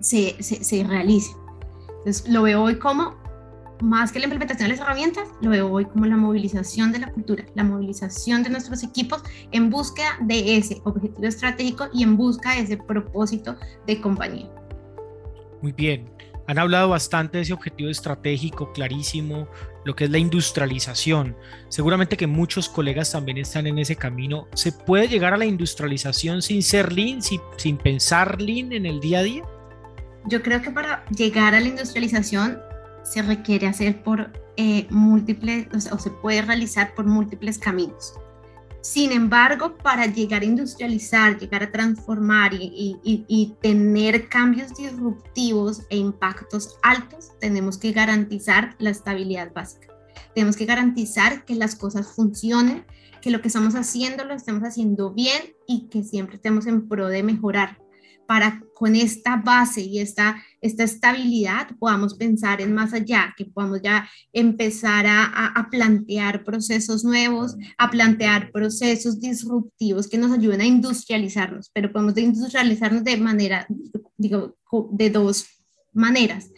se, 0.00 0.36
se, 0.42 0.62
se 0.62 0.84
realicen. 0.84 1.36
Entonces, 1.98 2.28
lo 2.28 2.42
veo 2.42 2.62
hoy 2.62 2.78
como, 2.78 3.16
más 3.82 4.12
que 4.12 4.18
la 4.18 4.26
implementación 4.26 4.68
de 4.68 4.76
las 4.76 4.84
herramientas, 4.84 5.28
lo 5.40 5.50
veo 5.50 5.70
hoy 5.70 5.84
como 5.84 6.06
la 6.06 6.16
movilización 6.16 6.92
de 6.92 7.00
la 7.00 7.10
cultura, 7.10 7.44
la 7.54 7.64
movilización 7.64 8.42
de 8.42 8.50
nuestros 8.50 8.82
equipos 8.82 9.22
en 9.52 9.70
búsqueda 9.70 10.18
de 10.20 10.56
ese 10.56 10.80
objetivo 10.84 11.26
estratégico 11.26 11.88
y 11.92 12.02
en 12.02 12.16
busca 12.16 12.54
de 12.54 12.60
ese 12.60 12.76
propósito 12.76 13.56
de 13.86 14.00
compañía. 14.00 14.50
Muy 15.62 15.72
bien. 15.72 16.10
Han 16.46 16.58
hablado 16.58 16.88
bastante 16.88 17.38
de 17.38 17.42
ese 17.42 17.52
objetivo 17.52 17.90
estratégico 17.90 18.72
clarísimo, 18.72 19.46
lo 19.84 19.94
que 19.94 20.04
es 20.04 20.10
la 20.10 20.18
industrialización. 20.18 21.36
Seguramente 21.68 22.16
que 22.16 22.26
muchos 22.26 22.68
colegas 22.68 23.12
también 23.12 23.38
están 23.38 23.68
en 23.68 23.78
ese 23.78 23.94
camino. 23.94 24.48
¿Se 24.54 24.72
puede 24.72 25.06
llegar 25.06 25.32
a 25.32 25.36
la 25.36 25.44
industrialización 25.44 26.42
sin 26.42 26.64
ser 26.64 26.92
lean, 26.92 27.22
sin, 27.22 27.40
sin 27.56 27.76
pensar 27.76 28.40
lean 28.42 28.72
en 28.72 28.84
el 28.84 28.98
día 28.98 29.20
a 29.20 29.22
día? 29.22 29.44
Yo 30.26 30.42
creo 30.42 30.60
que 30.60 30.72
para 30.72 31.04
llegar 31.10 31.54
a 31.54 31.60
la 31.60 31.68
industrialización 31.68 32.58
se 33.02 33.22
requiere 33.22 33.66
hacer 33.66 34.02
por 34.02 34.32
eh, 34.56 34.86
múltiples, 34.90 35.68
o, 35.90 35.98
se 35.98 36.10
puede 36.10 36.42
realizar 36.42 36.94
por 36.94 37.06
múltiples 37.06 37.58
caminos. 37.58 38.14
Sin 38.82 39.12
embargo, 39.12 39.76
para 39.76 40.06
llegar 40.06 40.42
a 40.42 40.46
industrializar, 40.46 41.38
llegar 41.38 41.62
a 41.62 41.70
transformar 41.70 42.54
y, 42.54 42.98
y, 43.02 43.54
tener 43.60 44.28
cambios 44.28 44.74
disruptivos 44.74 45.82
e 45.90 45.98
impactos 45.98 46.78
altos, 46.82 47.32
tenemos 47.40 47.76
que 47.76 47.92
garantizar 47.92 48.76
la 48.78 48.90
estabilidad 48.90 49.52
básica. 49.52 49.88
Tenemos 50.34 50.56
que 50.56 50.64
garantizar 50.64 51.44
que 51.44 51.56
las 51.56 51.74
cosas 51.74 52.06
funcionen, 52.14 52.86
que 53.20 53.30
lo 53.30 53.42
que 53.42 53.48
estamos 53.48 53.74
haciendo 53.74 54.24
lo 54.24 54.34
estemos 54.34 54.62
haciendo 54.62 55.12
bien 55.12 55.54
y 55.66 55.88
que 55.88 56.02
siempre 56.02 56.36
estemos 56.36 56.66
en 56.66 56.88
pro 56.88 57.08
de 57.08 57.22
mejorar 57.22 57.78
para 58.30 58.62
con 58.74 58.94
esta 58.94 59.38
base 59.38 59.80
y 59.80 59.98
esta, 59.98 60.40
esta 60.60 60.84
estabilidad 60.84 61.76
podamos 61.80 62.14
pensar 62.14 62.60
en 62.60 62.72
más 62.72 62.92
allá, 62.92 63.34
que 63.36 63.44
podamos 63.44 63.82
ya 63.82 64.08
empezar 64.32 65.04
a, 65.04 65.48
a, 65.48 65.68
plantear 65.68 66.44
procesos 66.44 67.02
nuevos, 67.02 67.56
a 67.76 67.90
plantear 67.90 68.52
procesos 68.52 69.18
disruptivos 69.18 70.06
que 70.06 70.16
nos 70.16 70.30
ayuden 70.30 70.60
a 70.60 70.64
industrializarnos, 70.64 71.72
pero 71.74 71.90
podemos 71.90 72.16
industrializarnos 72.18 73.02
de 73.02 73.16
manera, 73.16 73.66
digo, 74.16 74.56
de 74.92 75.10
dos 75.10 75.48
maneras, 75.92 76.52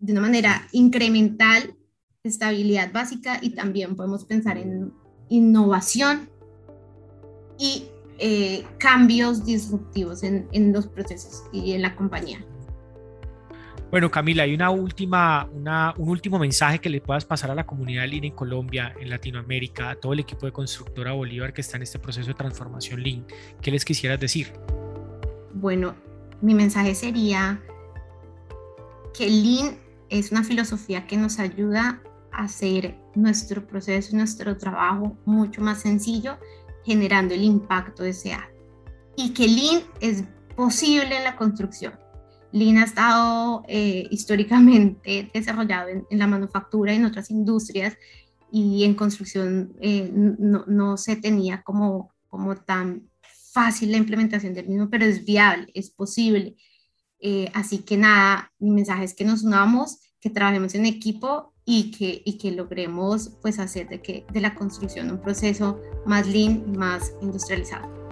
de 0.00 0.10
una 0.14 0.22
manera 0.22 0.66
incremental, 0.72 1.76
estabilidad 2.24 2.92
básica 2.92 3.38
y 3.40 3.50
también 3.50 3.94
podemos 3.94 4.24
pensar 4.24 4.58
en 4.58 4.92
innovación 5.28 6.28
y 7.56 7.84
eh, 8.18 8.64
cambios 8.78 9.44
disruptivos 9.44 10.22
en, 10.22 10.48
en, 10.52 10.72
los 10.72 10.86
procesos 10.86 11.44
y 11.52 11.72
en 11.72 11.82
la 11.82 11.96
compañía. 11.96 12.44
Bueno, 13.90 14.10
Camila, 14.10 14.42
hay 14.42 14.54
una 14.54 14.70
última, 14.70 15.48
una, 15.52 15.94
un 15.96 16.08
último 16.08 16.38
mensaje 16.38 16.80
que 16.80 16.90
le 16.90 17.00
puedas 17.00 17.24
pasar 17.24 17.50
a 17.50 17.54
la 17.54 17.64
comunidad 17.64 18.06
Lean 18.08 18.24
en 18.24 18.32
Colombia, 18.32 18.94
en 18.98 19.08
Latinoamérica, 19.10 19.90
a 19.90 19.94
todo 19.94 20.12
el 20.12 20.20
equipo 20.20 20.46
de 20.46 20.52
Constructora 20.52 21.12
Bolívar 21.12 21.52
que 21.52 21.60
está 21.60 21.76
en 21.76 21.84
este 21.84 21.98
proceso 21.98 22.28
de 22.28 22.34
transformación 22.34 23.02
Lean. 23.02 23.24
¿Qué 23.60 23.70
les 23.70 23.84
quisieras 23.84 24.18
decir? 24.18 24.52
Bueno, 25.52 25.94
mi 26.40 26.54
mensaje 26.54 26.94
sería 26.94 27.62
que 29.16 29.28
Lean 29.30 29.78
es 30.08 30.32
una 30.32 30.44
filosofía 30.44 31.06
que 31.06 31.16
nos 31.16 31.38
ayuda 31.38 32.02
a 32.32 32.44
hacer 32.44 32.96
nuestro 33.14 33.66
proceso 33.66 34.10
y 34.12 34.18
nuestro 34.18 34.56
trabajo 34.56 35.16
mucho 35.24 35.60
más 35.60 35.80
sencillo 35.80 36.36
generando 36.84 37.34
el 37.34 37.42
impacto 37.42 38.02
deseado. 38.02 38.52
Y 39.16 39.30
que 39.30 39.48
Lean 39.48 39.82
es 40.00 40.24
posible 40.56 41.16
en 41.16 41.24
la 41.24 41.36
construcción. 41.36 41.94
Lean 42.52 42.78
ha 42.78 42.84
estado 42.84 43.64
eh, 43.68 44.06
históricamente 44.10 45.30
desarrollado 45.34 45.88
en, 45.88 46.18
la 46.18 46.26
manufactura 46.26 46.92
y 46.92 46.96
en 46.96 47.04
otras 47.04 47.30
industrias 47.30 47.96
y 48.52 48.84
en 48.84 48.94
construcción 48.94 49.74
eh, 49.80 50.10
no, 50.12 50.96
se 50.96 51.16
tenía 51.16 51.62
como, 51.62 52.14
como 52.28 52.54
tan 52.56 53.08
fácil 53.52 53.90
la 53.90 53.96
implementación 53.96 54.54
del 54.54 54.68
mismo, 54.68 54.88
pero 54.90 55.04
es 55.04 55.24
viable, 55.24 55.66
es 55.74 55.90
posible. 55.90 56.56
Eh, 57.18 57.50
así 57.54 57.78
que 57.78 57.96
nada, 57.96 58.52
mi 58.58 58.70
mensaje 58.70 59.04
es 59.04 59.14
que 59.14 59.24
nos 59.24 59.42
unamos, 59.42 60.00
que 60.20 60.30
trabajemos 60.30 60.74
en 60.74 60.86
equipo 60.86 61.53
y 61.64 61.90
que, 61.90 62.22
y 62.24 62.38
que 62.38 62.50
logremos 62.50 63.30
pues 63.40 63.58
hacer 63.58 63.88
de, 63.88 64.02
que, 64.02 64.26
de 64.32 64.40
la 64.40 64.54
construcción 64.54 65.10
un 65.10 65.20
proceso 65.20 65.80
más 66.06 66.26
lean, 66.26 66.76
más 66.76 67.12
industrializado. 67.22 68.03